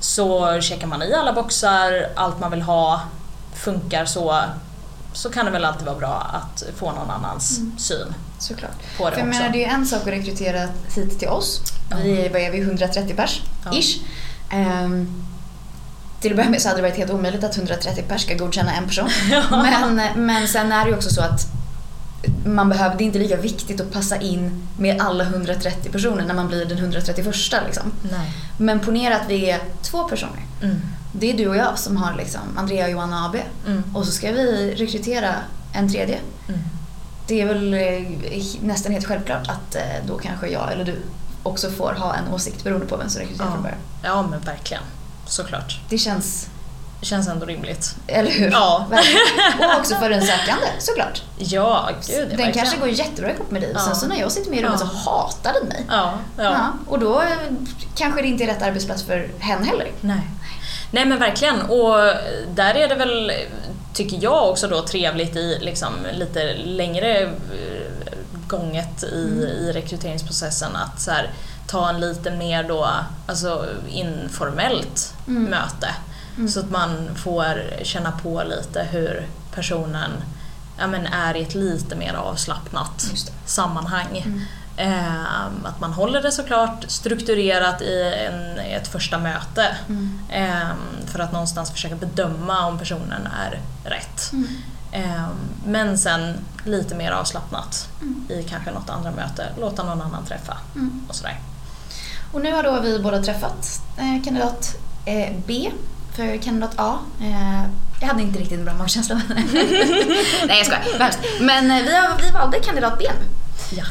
Så 0.00 0.60
checkar 0.60 0.86
man 0.86 1.02
i 1.02 1.14
alla 1.14 1.32
boxar, 1.32 2.06
allt 2.16 2.40
man 2.40 2.50
vill 2.50 2.62
ha 2.62 3.00
funkar 3.54 4.04
så, 4.04 4.40
så 5.12 5.30
kan 5.30 5.44
det 5.44 5.50
väl 5.50 5.64
alltid 5.64 5.86
vara 5.86 5.96
bra 5.98 6.26
att 6.32 6.62
få 6.76 6.92
någon 6.92 7.10
annans 7.10 7.58
Mm. 7.58 7.78
syn 7.78 8.14
Såklart. 8.38 8.70
på 8.98 9.10
det 9.10 9.16
För 9.16 9.20
jag 9.20 9.28
också. 9.28 9.38
menar, 9.40 9.52
det 9.52 9.64
är 9.64 9.68
ju 9.68 9.74
en 9.74 9.86
sak 9.86 10.00
att 10.00 10.06
rekrytera 10.06 10.68
hit 10.96 11.18
till 11.18 11.28
oss. 11.28 11.60
Vi 12.02 12.26
är, 12.26 12.30
vad 12.32 12.40
är 12.42 12.50
vi, 12.50 12.60
130 12.60 13.14
pers, 13.16 13.42
Ja. 13.64 13.72
ish. 13.78 13.98
Ehm, 14.50 15.22
till 16.20 16.32
att 16.32 16.36
börja 16.36 16.50
med 16.50 16.62
så 16.62 16.68
hade 16.68 16.78
det 16.82 16.88
varit 16.88 16.96
helt 16.98 17.10
omöjligt 17.10 17.44
att 17.44 17.56
130 17.56 18.04
pers 18.08 18.22
ska 18.22 18.34
godkänna 18.34 18.74
en 18.74 18.86
person. 18.86 19.08
men, 19.50 20.00
men 20.26 20.48
sen 20.48 20.72
är 20.72 20.84
det 20.84 20.90
ju 20.90 20.96
också 20.96 21.10
så 21.10 21.20
att 21.22 21.46
man 22.46 22.68
behöver, 22.68 22.96
det 22.98 23.04
är 23.04 23.06
inte 23.06 23.18
lika 23.18 23.36
viktigt 23.36 23.80
att 23.80 23.92
passa 23.92 24.16
in 24.20 24.68
med 24.78 25.00
alla 25.00 25.24
130 25.24 25.92
personer 25.92 26.24
när 26.26 26.34
man 26.34 26.48
blir 26.48 26.64
den 26.64 26.78
131 26.78 27.26
liksom. 27.66 27.92
Nej. 28.10 28.30
Men 28.58 28.80
ponera 28.80 29.16
att 29.16 29.28
vi 29.30 29.50
är 29.50 29.60
två 29.82 30.04
personer. 30.08 30.46
Mm. 30.62 30.76
Det 31.12 31.30
är 31.30 31.36
du 31.36 31.48
och 31.48 31.56
jag 31.56 31.78
som 31.78 31.96
har 31.96 32.14
liksom 32.14 32.40
Andrea, 32.56 32.88
Johanna 32.88 33.26
AB. 33.26 33.36
Mm. 33.66 33.82
Och 33.94 34.06
så 34.06 34.12
ska 34.12 34.32
vi 34.32 34.74
rekrytera 34.76 35.34
en 35.72 35.88
tredje. 35.92 36.18
Mm. 36.48 36.60
Det 37.26 37.40
är 37.40 37.46
väl 37.46 37.74
eh, 37.74 38.40
nästan 38.62 38.92
helt 38.92 39.06
självklart 39.06 39.48
att 39.48 39.74
eh, 39.74 39.82
då 40.06 40.18
kanske 40.18 40.48
jag 40.48 40.72
eller 40.72 40.84
du 40.84 40.96
också 41.42 41.70
får 41.70 41.92
ha 41.98 42.14
en 42.14 42.28
åsikt 42.34 42.64
beroende 42.64 42.86
på 42.86 42.96
vem 42.96 43.08
som 43.08 43.20
rekryterar 43.20 43.46
Ja. 43.46 43.52
från 43.52 43.62
början. 43.62 43.78
ja 44.02 44.22
men 44.30 44.40
verkligen. 44.40 44.82
Såklart. 45.26 45.80
Det 45.88 45.98
känns, 45.98 46.48
känns 47.02 47.28
ändå 47.28 47.46
rimligt. 47.46 47.96
eller 48.06 48.30
hur? 48.30 48.50
Ja. 48.50 48.86
Verkligen. 48.90 49.70
Och 49.70 49.78
också 49.80 49.94
för 49.94 50.10
den 50.10 50.22
sökande 50.22 50.66
såklart. 50.78 51.22
Ja, 51.38 51.90
gud 52.06 52.18
den 52.18 52.28
verkligen. 52.28 52.52
kanske 52.52 52.76
går 52.78 52.88
jättebra 52.88 53.30
ihop 53.32 53.50
med 53.50 53.62
dig. 53.62 53.70
Ja. 53.74 53.80
Sen 53.80 53.96
så 53.96 54.06
när 54.06 54.20
jag 54.20 54.32
sitter 54.32 54.50
med 54.50 54.58
i 54.58 54.62
rummet 54.62 54.80
Ja. 54.82 54.86
så 54.88 55.10
hatar 55.10 55.52
den 55.52 55.68
mig. 55.68 55.84
Ja, 55.88 56.12
ja. 56.36 56.42
Ja, 56.42 56.72
och 56.86 56.98
då 56.98 57.20
eh, 57.20 57.28
kanske 57.94 58.22
det 58.22 58.28
inte 58.28 58.44
är 58.44 58.46
rätt 58.46 58.62
arbetsplats 58.62 59.02
för 59.02 59.28
hen 59.38 59.64
heller. 59.64 59.88
Nej. 60.00 60.20
Nej 60.90 61.04
men 61.06 61.18
verkligen 61.18 61.60
och 61.62 61.96
där 62.54 62.74
är 62.74 62.88
det 62.88 62.94
väl, 62.94 63.32
tycker 63.94 64.18
jag 64.22 64.48
också 64.50 64.68
då 64.68 64.82
trevligt 64.82 65.36
i 65.36 65.58
liksom 65.60 65.92
lite 66.12 66.54
längre 66.54 67.20
eh, 67.22 67.28
gånget 68.46 69.02
i, 69.02 69.24
Mm. 69.24 69.44
i 69.44 69.72
rekryteringsprocessen 69.72 70.76
att 70.76 71.00
så 71.00 71.10
här, 71.10 71.30
ta 71.66 71.88
en 71.88 72.00
lite 72.00 72.30
mer 72.30 72.62
då, 72.64 72.88
alltså 73.26 73.66
informellt 73.88 75.14
Mm. 75.28 75.44
möte. 75.44 75.88
Mm. 76.36 76.48
Så 76.48 76.60
att 76.60 76.70
man 76.70 77.14
får 77.16 77.62
känna 77.82 78.10
på 78.12 78.42
lite 78.42 78.82
hur 78.90 79.26
personen 79.54 80.10
ja, 80.78 80.86
men 80.86 81.06
är 81.06 81.36
i 81.36 81.42
ett 81.42 81.54
lite 81.54 81.96
mer 81.96 82.14
avslappnat 82.14 83.10
sammanhang. 83.44 84.22
Mm. 84.26 84.40
Ehm, 84.76 85.66
att 85.66 85.80
man 85.80 85.92
håller 85.92 86.22
det 86.22 86.32
såklart 86.32 86.84
strukturerat 86.88 87.82
i 87.82 88.14
en, 88.28 88.58
ett 88.58 88.88
första 88.88 89.18
möte. 89.18 89.76
Mm. 89.88 90.18
Ehm, 90.30 90.76
för 91.06 91.18
att 91.18 91.32
någonstans 91.32 91.70
försöka 91.70 91.94
bedöma 91.96 92.66
om 92.66 92.78
personen 92.78 93.28
är 93.40 93.60
rätt. 93.90 94.32
Ehm, 94.92 95.30
men 95.66 95.98
sen 95.98 96.34
lite 96.64 96.94
mer 96.94 97.10
avslappnat 97.12 97.88
Mm. 98.02 98.26
i 98.28 98.42
kanske 98.42 98.70
något 98.70 98.90
andra 98.90 99.10
möte. 99.10 99.46
Låta 99.60 99.82
någon 99.82 100.02
annan 100.02 100.24
träffa 100.24 100.56
Mm. 100.74 101.04
och 101.08 101.14
sådär. 101.14 101.40
Och 102.32 102.40
nu 102.40 102.52
har 102.52 102.62
då 102.62 102.80
vi 102.80 102.98
båda 102.98 103.22
träffat 103.22 103.82
eh, 103.96 104.24
kandidat 104.24 104.76
eh, 105.04 105.32
B 105.46 105.70
för 106.16 106.42
kandidat 106.42 106.72
A. 106.76 106.98
Eh, 107.20 107.62
jag 108.00 108.08
hade 108.08 108.22
inte 108.22 108.38
riktigt 108.38 108.58
en 108.58 108.64
bra 108.64 108.74
magkänsla. 108.74 109.20
Nej 110.46 110.58
jag 110.58 110.66
skojar, 110.66 110.84
vad. 110.98 111.14
Men 111.40 111.70
eh, 111.70 111.82
vi, 111.84 111.96
har, 111.96 112.18
vi 112.22 112.30
valde 112.30 112.58
kandidat 112.60 112.98
B 112.98 113.04
nu. 113.20 113.26
Ja. 113.78 113.84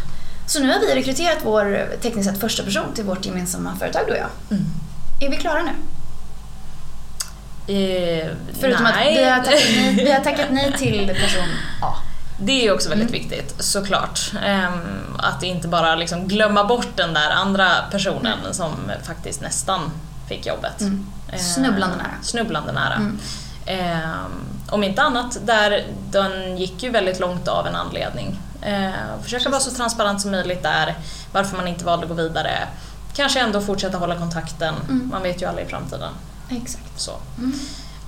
Så 0.45 0.59
nu 0.59 0.73
har 0.73 0.79
vi 0.79 0.95
rekryterat 0.95 1.37
vår 1.43 1.89
tekniskt 2.01 2.29
sett 2.29 2.39
första 2.39 2.63
person 2.63 2.93
till 2.95 3.03
vårt 3.03 3.25
gemensamma 3.25 3.75
företag 3.75 4.01
du 4.07 4.11
och 4.13 4.17
jag. 4.19 4.57
Mm. 4.57 4.65
Är 5.21 5.29
vi 5.29 5.37
klara 5.37 5.61
nu? 5.63 5.71
Eh, 7.67 8.27
Förutom 8.59 8.83
nej. 8.83 9.13
att 9.13 9.17
vi 9.17 9.29
har, 9.29 9.37
tackat 9.39 9.61
nej, 9.75 9.95
vi 10.05 10.11
har 10.11 10.19
tackat 10.19 10.47
nej 10.51 10.73
till 10.77 11.07
person 11.21 11.47
A. 11.81 11.93
Det 12.41 12.67
är 12.67 12.73
också 12.73 12.89
väldigt 12.89 13.09
Mm. 13.09 13.21
viktigt 13.21 13.55
såklart. 13.59 14.31
Ehm, 14.45 15.15
att 15.19 15.43
inte 15.43 15.67
bara 15.67 15.95
liksom 15.95 16.27
glömma 16.27 16.63
bort 16.63 16.87
den 16.95 17.13
där 17.13 17.29
andra 17.31 17.69
personen 17.91 18.37
som 18.51 18.71
faktiskt 19.03 19.41
nästan 19.41 19.91
fick 20.29 20.45
jobbet. 20.45 20.81
Mm. 20.81 21.05
Ehm, 21.31 21.39
Snubblande 21.39 21.95
nära. 21.97 22.11
Snubblande 22.21 22.71
nära. 22.71 22.93
Mm. 22.93 23.19
Ehm, 23.65 24.31
om 24.69 24.83
inte 24.83 25.01
annat, 25.01 25.37
där, 25.45 25.85
den 26.11 26.57
gick 26.57 26.83
ju 26.83 26.89
väldigt 26.89 27.19
långt 27.19 27.47
av 27.47 27.67
en 27.67 27.75
anledning. 27.75 28.39
Ehm, 28.61 28.93
försöka 29.23 29.49
vara 29.49 29.59
så 29.61 29.71
transparent 29.71 30.21
som 30.21 30.31
möjligt 30.31 30.63
där, 30.63 30.95
varför 31.31 31.57
man 31.57 31.67
inte 31.67 31.85
valde 31.85 32.03
att 32.05 32.09
gå 32.09 32.15
vidare. 32.15 32.67
Kanske 33.15 33.39
ändå 33.39 33.61
fortsätta 33.61 33.97
hålla 33.97 34.15
kontakten, 34.15 34.75
Mm. 34.89 35.09
man 35.11 35.23
vet 35.23 35.41
ju 35.41 35.45
aldrig 35.45 35.67
i 35.67 35.69
framtiden. 35.69 36.11
Exakt. 36.51 36.99
Så. 36.99 37.11
Mm. 37.37 37.53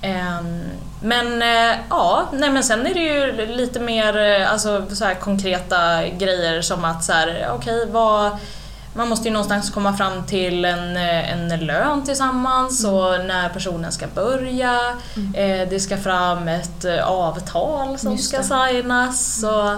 Ehm, 0.02 0.62
men 1.02 1.42
eh, 1.42 1.76
ja, 1.90 2.28
nej 2.32 2.50
men 2.50 2.62
sen 2.64 2.86
är 2.86 2.94
det 2.94 3.00
ju 3.00 3.46
lite 3.56 3.80
mer 3.80 4.16
eh, 4.18 4.52
alltså, 4.52 4.86
så 4.94 5.10
konkreta 5.20 6.06
grejer 6.08 6.62
som 6.62 6.84
att 6.84 7.04
så 7.04 7.12
här, 7.12 7.48
okej 7.54 7.86
vad 7.90 8.36
man 8.94 9.08
måste 9.08 9.28
ju 9.28 9.32
någonstans 9.32 9.70
komma 9.70 9.96
fram 9.96 10.22
till 10.26 10.64
en, 10.64 10.96
eh, 10.96 11.32
en 11.32 11.66
lön 11.66 12.04
tillsammans 12.04 12.84
och 12.84 13.24
när 13.26 13.48
personen 13.48 13.92
ska 13.92 14.06
börja. 14.14 14.80
Mm. 15.16 15.34
Eh, 15.34 15.68
det 15.68 15.80
ska 15.80 15.96
fram 15.96 16.48
ett 16.48 16.84
eh, 16.84 17.06
avtal 17.08 17.98
som 17.98 18.12
Just 18.12 18.28
ska 18.28 18.38
det. 18.38 18.44
signas 18.72 19.44
och 19.44 19.70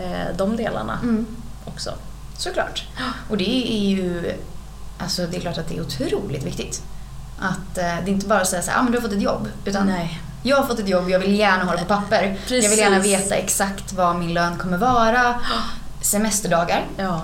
eh, 0.00 0.36
de 0.36 0.56
delarna 0.56 0.98
Mm. 1.02 1.26
också. 1.64 1.90
Såklart. 2.38 2.84
Och 3.30 3.36
det 3.36 3.72
är 3.72 3.88
ju, 3.90 4.34
alltså 4.98 5.26
det 5.26 5.36
är 5.36 5.40
klart 5.40 5.58
att 5.58 5.68
det 5.68 5.76
är 5.76 5.80
otroligt 5.82 6.42
viktigt. 6.44 6.82
Att 7.40 7.78
eh, 7.78 7.84
det 7.84 7.88
är 7.88 8.08
inte 8.08 8.26
bara 8.26 8.40
att 8.40 8.48
säga 8.48 8.62
så 8.62 8.70
här, 8.70 8.78
ah, 8.78 8.82
men 8.82 8.92
du 8.92 8.98
har 8.98 9.02
fått 9.02 9.12
ett 9.16 9.22
jobb. 9.22 9.48
Utan 9.64 9.86
Nej. 9.86 10.20
jag 10.42 10.56
har 10.56 10.66
fått 10.66 10.78
ett 10.78 10.88
jobb, 10.88 11.10
jag 11.10 11.18
vill 11.18 11.34
gärna 11.38 11.64
ha 11.64 11.72
det 11.72 11.78
på 11.78 11.84
papper. 11.84 12.22
Jag 12.22 12.36
Precis. 12.46 12.72
vill 12.72 12.78
gärna 12.78 12.98
veta 12.98 13.34
exakt 13.34 13.92
vad 13.92 14.16
min 14.16 14.34
lön 14.34 14.56
kommer 14.58 14.78
vara. 14.78 15.34
Semesterdagar, 16.00 16.84
Ja. 16.96 17.20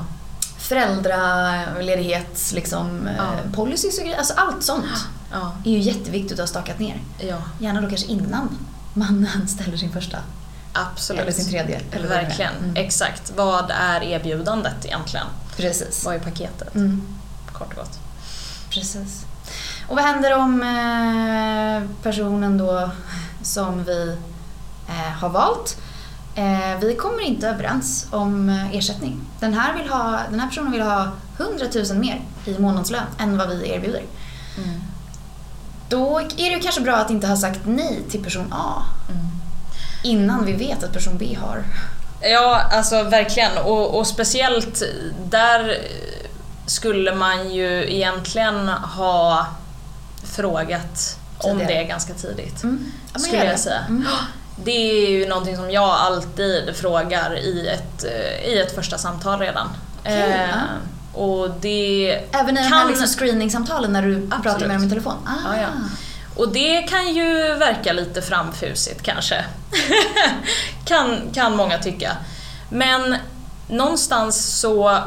Föräldraledighets, 0.69 2.53
liksom, 2.53 3.09
Ja. 3.19 3.23
eh, 3.25 3.53
policies 3.55 3.99
och 3.99 4.05
grejer. 4.05 4.19
Alltså 4.19 4.35
allt 4.37 4.63
sånt 4.65 5.07
Ja. 5.33 5.53
är 5.65 5.71
ju 5.71 5.79
jätteviktigt 5.79 6.33
att 6.33 6.39
ha 6.39 6.47
stakat 6.47 6.79
ner. 6.79 7.01
ja, 7.19 7.37
Gärna 7.59 7.81
då 7.81 7.89
kanske 7.89 8.07
innan 8.07 8.59
man 8.95 9.29
anställer 9.35 9.77
sin 9.85 9.93
första. 9.93 10.19
absolut. 10.73 11.23
Eller 11.23 11.33
sin 11.33 11.49
tredje. 11.51 11.81
Eller. 11.93 12.09
Verkligen, 12.09 12.55
Mm. 12.59 12.77
exakt. 12.77 13.33
Vad 13.37 13.71
är 13.71 14.03
erbjudandet 14.03 14.85
egentligen? 14.85 15.27
Precis. 15.57 16.05
Vad 16.05 16.15
är 16.15 16.19
paketet? 16.19 16.75
Mm. 16.75 17.03
Kort 17.53 17.69
och 17.71 17.77
gott. 17.77 17.99
Precis. 18.71 19.25
Och 19.89 19.97
vad 19.97 20.05
händer 20.05 20.37
om 20.39 20.63
eh, 20.63 21.91
personen 22.03 22.59
då 22.59 22.91
som 23.43 23.85
vi 23.85 24.17
eh, 24.89 24.95
har 25.21 25.29
valt 25.29 25.77
eh, 26.37 26.79
vi 26.81 26.95
kommer 26.97 27.21
inte 27.23 27.49
överens 27.49 28.07
om 28.11 28.49
eh, 28.49 28.75
ersättning. 28.77 29.21
Den 29.41 29.55
här, 29.55 29.75
vill 29.79 29.89
ha, 29.89 30.21
den 30.31 30.41
här 30.41 30.49
personen 30.49 30.73
vill 30.73 30.83
ha 30.83 31.09
100 31.39 31.67
000 31.91 31.97
mer 31.99 32.21
i 32.45 32.59
månadslön 32.59 33.03
än 33.19 33.39
vad 33.39 33.49
vi 33.49 33.69
erbjuder. 33.71 34.03
Mm. 34.59 34.81
Då 35.89 36.21
är 36.37 36.51
det 36.57 36.61
kanske 36.63 36.81
bra 36.81 36.97
att 36.97 37.11
inte 37.11 37.27
ha 37.27 37.37
sagt 37.37 37.61
nej 37.65 38.03
till 38.11 38.25
person 38.25 38.53
A 38.53 38.83
Mm. 39.11 39.27
innan 40.03 40.45
vi 40.45 40.53
vet 40.53 40.85
att 40.85 40.93
person 40.93 41.19
B 41.19 41.39
har. 41.41 41.65
Ja, 42.21 42.61
alltså 42.73 43.03
verkligen. 43.03 43.59
Och, 43.59 43.99
och 43.99 44.07
speciellt 44.07 44.83
där 45.31 45.79
skulle 46.67 47.15
man 47.15 47.51
ju 47.51 47.95
egentligen 47.95 48.69
ha 48.69 49.47
frågat 50.25 51.19
om 51.39 51.59
Tidigare. 51.59 51.79
det 51.83 51.85
ganska 51.85 52.15
tidigt. 52.15 52.63
Mm. 52.63 52.93
Ja, 53.13 53.19
Skulle 53.19 53.45
jag 53.45 53.59
säga. 53.61 53.81
Mm. 53.89 54.07
Det 54.65 55.07
är 55.07 55.11
ju 55.11 55.29
någonting 55.29 55.57
som 55.57 55.71
jag 55.71 55.91
alltid 55.91 56.77
frågar 56.77 57.39
i 57.39 57.69
ett, 57.69 58.05
eh, 58.05 58.49
i 58.53 58.59
ett 58.59 58.75
första 58.75 58.99
samtal 58.99 59.39
redan. 59.39 59.69
Eh, 60.05 60.41
ja. 60.41 60.47
Och 61.13 61.51
det 61.61 62.11
Även 62.33 62.59
i 62.59 62.63
de 62.63 62.69
kan... 62.69 62.79
här 62.79 62.89
liksom 62.89 63.07
screeningsamtalen 63.07 63.93
när 63.93 64.03
du 64.03 64.21
pratar 64.21 64.51
Absolut. 64.51 64.69
med 64.69 64.77
dem 64.77 64.87
i 64.87 64.89
telefon? 64.89 65.15
Ah. 65.27 65.55
Ja, 65.55 65.61
ja. 65.63 65.69
Och 66.37 66.53
det 66.53 66.83
kan 66.83 67.15
ju 67.15 67.55
verka 67.55 67.93
lite 67.93 68.23
framfusigt 68.23 69.03
kanske. 69.03 69.45
kan, 70.85 71.21
kan 71.35 71.57
många 71.57 71.79
tycka. 71.79 72.17
Men 72.71 73.17
någonstans 73.69 74.61
så 74.61 74.99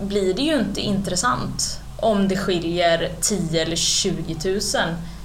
blir 0.00 0.34
det 0.34 0.42
ju 0.42 0.58
inte 0.58 0.80
intressant 0.80 1.80
om 1.96 2.28
det 2.28 2.36
skiljer 2.36 3.12
10 3.20 3.62
eller 3.62 3.76
20 3.76 4.36
000 4.44 4.60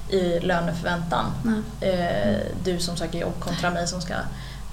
i 0.09 0.39
löneförväntan. 0.39 1.25
Nej. 1.43 1.93
Eh, 1.93 2.37
du 2.63 2.79
som 2.79 2.97
söker 2.97 3.19
jobb 3.19 3.39
kontra 3.39 3.69
mig 3.69 3.87
som 3.87 4.01
ska 4.01 4.13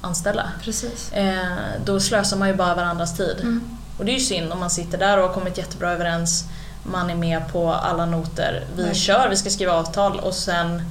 anställa. 0.00 0.50
Precis. 0.62 1.12
Eh, 1.12 1.56
då 1.84 2.00
slösar 2.00 2.36
man 2.36 2.48
ju 2.48 2.54
bara 2.54 2.74
varandras 2.74 3.16
tid. 3.16 3.36
Mm. 3.40 3.78
Och 3.98 4.04
det 4.04 4.10
är 4.10 4.14
ju 4.14 4.20
synd 4.20 4.52
om 4.52 4.60
man 4.60 4.70
sitter 4.70 4.98
där 4.98 5.18
och 5.18 5.26
har 5.28 5.34
kommit 5.34 5.58
jättebra 5.58 5.92
överens, 5.92 6.44
man 6.82 7.10
är 7.10 7.14
med 7.14 7.52
på 7.52 7.72
alla 7.72 8.06
noter, 8.06 8.52
vi 8.70 8.76
Verkligen. 8.76 8.94
kör, 8.94 9.28
vi 9.28 9.36
ska 9.36 9.50
skriva 9.50 9.72
avtal 9.72 10.20
och 10.20 10.34
sen 10.34 10.82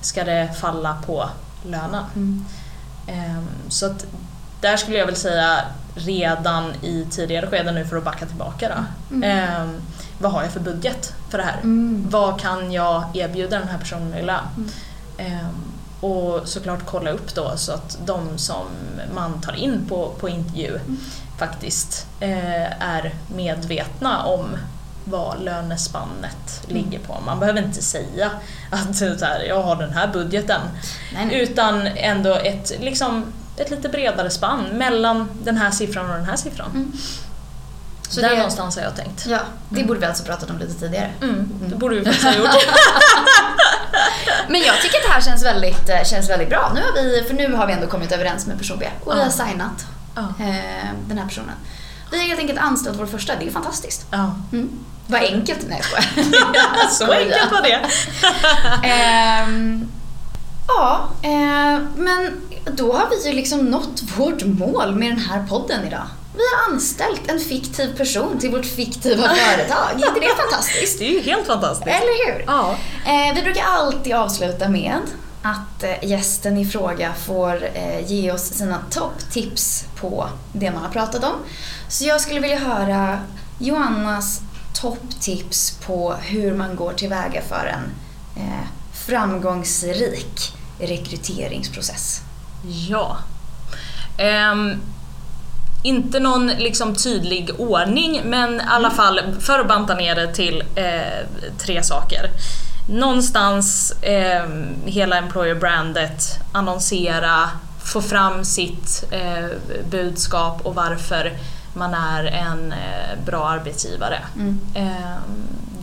ska 0.00 0.24
det 0.24 0.50
falla 0.60 0.96
på 1.06 1.28
lönen. 1.66 2.04
Mm. 2.14 2.44
Ehm, 3.06 3.48
Så 3.68 3.86
att 3.86 4.06
där 4.60 4.76
skulle 4.76 4.96
jag 4.98 5.06
väl 5.06 5.16
säga 5.16 5.60
redan 5.94 6.72
i 6.82 7.06
tidigare 7.10 7.46
skeden 7.46 7.74
nu 7.74 7.86
för 7.86 7.96
att 7.96 8.04
backa 8.04 8.26
tillbaka 8.26 8.68
då. 8.68 9.14
Mm. 9.16 9.30
Ehm, 9.38 9.80
vad 10.18 10.32
har 10.32 10.42
jag 10.42 10.52
för 10.52 10.60
budget 10.60 11.13
för 11.28 11.38
det 11.38 11.44
här? 11.44 11.56
Mm. 11.62 12.06
Vad 12.10 12.40
kan 12.40 12.72
jag 12.72 13.04
erbjuda 13.16 13.58
den 13.58 13.68
här 13.68 13.78
personen 13.78 14.14
i 14.14 14.22
lön? 14.22 14.38
Mm. 14.56 14.70
Ehm, 15.18 15.54
och 16.00 16.48
såklart 16.48 16.86
kolla 16.86 17.10
upp 17.10 17.34
då 17.34 17.52
så 17.56 17.72
att 17.72 17.98
de 18.06 18.38
som 18.38 18.66
man 19.14 19.40
tar 19.40 19.52
in 19.56 19.86
på, 19.88 20.12
på 20.20 20.28
intervju 20.28 20.68
Mm. 20.68 20.98
faktiskt 21.38 22.06
eh, 22.20 22.82
är 22.82 23.14
medvetna 23.36 24.22
om 24.24 24.46
vad 25.04 25.42
lönespannet 25.42 26.64
Mm. 26.70 26.76
ligger 26.82 26.98
på. 26.98 27.16
Man 27.26 27.40
behöver 27.40 27.62
inte 27.62 27.82
säga 27.82 28.30
att 28.70 28.96
så 28.96 29.04
här, 29.04 29.40
jag 29.48 29.62
har 29.62 29.76
den 29.76 29.92
här 29.92 30.08
budgeten. 30.12 30.60
Nej, 31.14 31.26
nej. 31.26 31.40
Utan 31.40 31.86
ändå 31.86 32.34
ett, 32.34 32.72
liksom, 32.80 33.24
ett 33.56 33.70
lite 33.70 33.88
bredare 33.88 34.30
spann 34.30 34.64
mellan 34.72 35.28
den 35.42 35.56
här 35.56 35.70
siffran 35.70 36.10
och 36.10 36.16
den 36.16 36.24
här 36.24 36.36
siffran. 36.36 36.92
Mm. 38.18 38.20
Så 38.20 38.20
Där 38.20 38.28
det- 38.30 38.36
någonstans 38.36 38.76
har 38.76 38.82
jag 38.82 38.96
tänkt. 38.96 39.26
Ja, 39.26 39.38
det 39.68 39.74
Mm. 39.76 39.86
borde 39.88 40.00
vi 40.00 40.06
alltså 40.06 40.24
pratat 40.24 40.50
om 40.50 40.58
lite 40.58 40.74
tidigare. 40.74 41.10
Mm, 41.22 41.48
det 41.68 41.76
borde 41.76 41.94
vi 41.96 42.04
faktiskt 42.04 42.24
ha 42.26 42.34
gjort. 42.34 42.48
Men 44.48 44.60
jag 44.60 44.80
tycker 44.82 44.98
att 44.98 45.04
det 45.06 45.12
här 45.12 45.20
känns 45.20 45.44
väldigt, 45.44 45.88
eh, 45.88 46.04
känns 46.04 46.30
väldigt 46.30 46.48
bra. 46.48 46.72
Nu 46.74 46.80
har 46.80 46.92
vi, 47.02 47.24
för 47.28 47.34
nu 47.34 47.54
har 47.54 47.66
vi 47.66 47.72
ändå 47.72 47.86
kommit 47.86 48.12
överens 48.12 48.46
med 48.46 48.58
person 48.58 48.76
B 48.80 48.86
och 49.04 49.16
vi 49.16 49.20
har 49.22 49.30
signat 49.30 49.86
eh, 50.16 50.88
den 51.08 51.18
här 51.18 51.26
personen. 51.28 51.54
Vi 52.10 52.18
har 52.18 52.24
helt 52.26 52.40
enkelt 52.40 52.58
anställt 52.58 52.98
vår 52.98 53.06
första, 53.06 53.32
det 53.40 53.46
är 53.46 53.50
fantastiskt. 53.50 54.06
Ja. 54.10 54.34
Mm. 54.52 54.70
Vad 55.06 55.22
enkelt, 55.22 55.58
nej 55.68 55.82
jag. 55.94 56.24
Så 56.90 57.12
enkelt 57.12 57.52
var 57.52 57.62
det. 57.62 57.80
Ehm, 58.88 59.88
ja, 60.68 61.08
eh, 61.22 61.80
men 61.96 62.40
då 62.72 62.92
har 62.92 63.08
vi 63.10 63.28
ju 63.28 63.34
liksom 63.36 63.60
nått 63.60 64.02
vårt 64.16 64.44
mål 64.44 64.94
med 64.94 65.10
den 65.10 65.18
här 65.18 65.46
podden 65.48 65.86
idag. 65.86 66.06
Vi 66.36 66.40
har 66.40 66.72
anställt 66.74 67.30
en 67.30 67.40
fiktiv 67.40 67.96
person 67.96 68.38
till 68.38 68.50
vårt 68.50 68.66
fiktiva 68.66 69.22
företag. 69.34 69.90
Är 69.90 70.08
inte 70.08 70.20
det 70.20 70.36
fantastiskt? 70.36 70.98
Det 70.98 71.04
är 71.04 71.10
ju 71.10 71.20
helt 71.20 71.46
fantastiskt. 71.46 71.86
Eller 71.88 72.32
hur? 72.32 72.44
Ja. 72.46 72.76
Eh, 73.06 73.34
vi 73.34 73.42
brukar 73.42 73.62
alltid 73.64 74.14
avsluta 74.14 74.68
med 74.68 74.98
att 75.42 75.82
eh, 75.82 76.04
gästen 76.10 76.58
i 76.58 76.66
fråga 76.66 77.12
får 77.26 77.68
eh, 77.74 78.12
ge 78.12 78.32
oss 78.32 78.42
sina 78.42 78.78
topptips 78.90 79.84
på 80.00 80.28
det 80.52 80.70
man 80.70 80.82
har 80.82 80.90
pratat 80.90 81.24
om. 81.24 81.34
Så 81.88 82.04
jag 82.04 82.20
skulle 82.20 82.40
vilja 82.40 82.58
höra 82.58 83.18
Joannas 83.58 84.40
topptips 84.74 85.78
på 85.86 86.14
hur 86.22 86.54
man 86.54 86.76
går 86.76 86.92
tillväga 86.92 87.42
för 87.48 87.66
en 87.66 87.90
framgångsrik 89.06 90.54
rekryteringsprocess. 90.78 92.20
Ja. 92.88 93.16
Ehm, 94.18 94.80
inte 95.84 96.20
någon 96.20 96.46
liksom 96.46 96.94
tydlig 96.94 97.50
ordning 97.58 98.20
men 98.24 98.54
i 98.60 98.64
alla 98.66 98.90
fall 98.90 99.20
för 99.40 99.58
att 99.58 99.68
banta 99.68 99.94
ner 99.94 100.14
det 100.14 100.34
till 100.34 100.64
eh, 100.74 101.26
tre 101.58 101.82
saker. 101.82 102.30
Någonstans 102.88 103.92
eh, 104.02 104.44
hela 104.84 105.18
employer 105.18 105.54
brandet, 105.54 106.38
annonsera, 106.52 107.50
få 107.84 108.02
fram 108.02 108.44
sitt 108.44 109.04
eh, 109.10 109.46
budskap 109.90 110.60
och 110.66 110.74
varför 110.74 111.32
man 111.74 111.94
är 111.94 112.24
en 112.24 112.72
eh, 112.72 113.24
bra 113.26 113.48
arbetsgivare. 113.48 114.18
Mm. 114.36 114.60
Eh, 114.74 115.16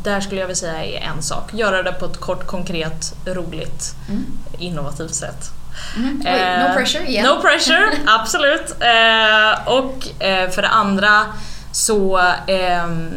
där 0.04 0.22
skulle 0.22 0.42
jag 0.42 0.48
vilja 0.48 0.60
säga 0.60 0.86
är 0.86 1.12
en 1.16 1.22
sak. 1.22 1.54
Göra 1.54 1.84
det 1.84 1.92
på 1.92 2.06
ett 2.06 2.18
kort, 2.18 2.48
konkret, 2.48 3.14
roligt, 3.26 3.96
Mm. 4.10 4.26
innovativt 4.60 5.16
sätt. 5.16 5.52
Mm. 5.98 6.22
Oj, 6.26 6.32
Eh, 6.32 6.68
no 6.68 6.74
pressure 6.76 7.08
igen. 7.08 7.26
No 7.26 7.42
pressure, 7.42 7.92
absolut. 8.08 8.76
Eh, 8.80 9.68
och 9.68 10.24
eh, 10.24 10.50
för 10.50 10.62
det 10.62 10.68
andra 10.68 11.26
så 11.72 12.22
ehm, 12.48 13.10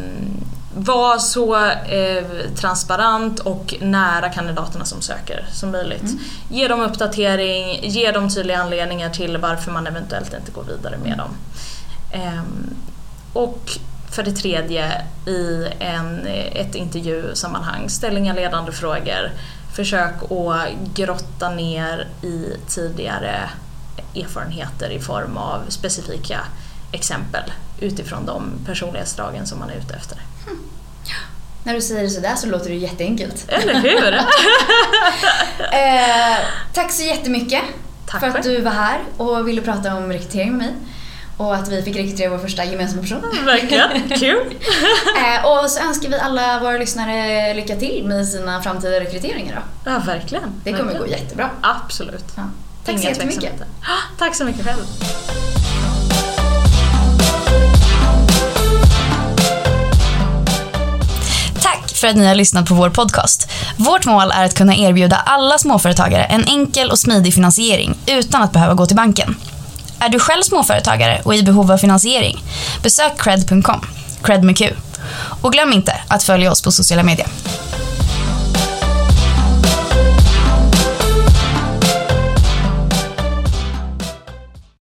var 0.77 1.17
så 1.17 1.55
eh, 1.69 2.23
transparent 2.55 3.39
och 3.39 3.75
nära 3.81 4.29
kandidaterna 4.29 4.85
som 4.85 5.01
söker 5.01 5.45
som 5.51 5.71
möjligt. 5.71 6.03
Mm. 6.03 6.19
Ge 6.49 6.67
dem 6.67 6.81
uppdatering, 6.81 7.79
ge 7.83 8.11
dem 8.11 8.29
tydliga 8.29 8.61
anledningar 8.61 9.09
till 9.09 9.37
varför 9.37 9.71
man 9.71 9.87
eventuellt 9.87 10.33
inte 10.33 10.51
går 10.51 10.63
vidare 10.63 10.97
med 10.97 11.17
dem. 11.17 11.29
Ehm, 12.11 12.75
och 13.33 13.77
för 14.11 14.23
det 14.23 14.31
tredje, 14.31 15.01
i 15.25 15.67
en, 15.79 16.27
ett 16.51 16.75
intervjusammanhang, 16.75 17.89
ställ 17.89 18.17
inga 18.17 18.33
ledande 18.33 18.71
frågor. 18.71 19.31
Försök 19.75 20.13
att 20.31 20.69
grotta 20.95 21.49
ner 21.49 22.07
i 22.21 22.53
tidigare 22.67 23.49
erfarenheter 24.15 24.89
i 24.89 24.99
form 24.99 25.37
av 25.37 25.61
specifika 25.69 26.39
exempel 26.91 27.51
utifrån 27.79 28.25
de 28.25 28.51
personlighetsdragen 28.65 29.47
som 29.47 29.59
man 29.59 29.69
är 29.69 29.75
ute 29.75 29.93
efter. 29.93 30.17
När 31.63 31.73
du 31.73 31.81
säger 31.81 32.03
det 32.03 32.09
sådär 32.09 32.35
så 32.35 32.47
låter 32.47 32.69
det 32.69 32.75
jätteenkelt. 32.75 33.45
Eller 33.47 33.73
hur? 33.73 34.19
Eh, 35.71 36.37
tack 36.73 36.91
så 36.91 37.03
jättemycket 37.03 37.61
Tack 38.05 38.19
för 38.19 38.27
att 38.27 38.43
du 38.43 38.61
var 38.61 38.71
här 38.71 38.99
och 39.17 39.47
ville 39.47 39.61
prata 39.61 39.95
om 39.95 40.11
rekrytering 40.11 40.57
med 40.57 40.57
mig. 40.57 40.75
Och 41.37 41.55
att 41.55 41.67
vi 41.67 41.81
fick 41.81 41.95
rekrytera 41.95 42.29
vår 42.29 42.37
första 42.37 42.63
gemensamma 42.65 43.01
person. 43.01 43.21
Verkligen, 43.45 44.09
kul! 44.19 44.45
Eh, 45.25 45.45
och 45.45 45.69
så 45.71 45.79
önskar 45.79 46.09
vi 46.09 46.19
alla 46.19 46.59
våra 46.59 46.77
lyssnare 46.77 47.53
lycka 47.53 47.75
till 47.75 48.03
med 48.07 48.27
sina 48.27 48.61
framtida 48.61 48.99
rekryteringar 48.99 49.55
då. 49.55 49.91
Ja, 49.91 50.01
verkligen. 50.05 50.43
Det 50.63 50.71
kommer 50.71 50.83
verkligen. 50.83 51.07
gå 51.07 51.11
jättebra. 51.11 51.49
Absolut. 51.61 52.25
Ja. 52.35 52.43
Tack 52.85 52.99
så 52.99 53.03
jättemycket. 53.07 53.61
Ah, 53.81 54.17
Tack 54.19 54.35
så 54.35 54.45
mycket 54.45 54.65
själv. 54.65 54.85
Tack 61.61 61.89
för 61.95 62.07
att 62.07 62.15
ni 62.15 62.25
har 62.25 62.35
lyssnat 62.35 62.65
på 62.65 62.73
vår 62.73 62.89
podcast. 62.89 63.49
Vårt 63.77 64.05
mål 64.05 64.31
är 64.31 64.45
att 64.45 64.53
kunna 64.53 64.75
erbjuda 64.75 65.15
alla 65.15 65.57
småföretagare 65.57 66.23
en 66.23 66.43
enkel 66.47 66.91
och 66.91 66.99
smidig 66.99 67.33
finansiering 67.33 67.97
utan 68.07 68.41
att 68.43 68.51
behöva 68.53 68.73
gå 68.73 68.85
till 68.85 68.95
banken. 68.95 69.35
Är 70.05 70.09
du 70.09 70.19
själv 70.19 70.41
småföretagare 70.41 71.21
och 71.23 71.35
i 71.35 71.43
behov 71.43 71.71
av 71.71 71.77
finansiering? 71.77 72.43
Besök 72.83 73.21
cred.com, 73.21 73.81
cred 74.23 74.43
med 74.43 74.57
Q. 74.57 74.69
Och 75.41 75.51
glöm 75.51 75.73
inte 75.73 75.93
att 76.07 76.23
följa 76.23 76.51
oss 76.51 76.61
på 76.61 76.71
sociala 76.71 77.03
medier. 77.03 77.27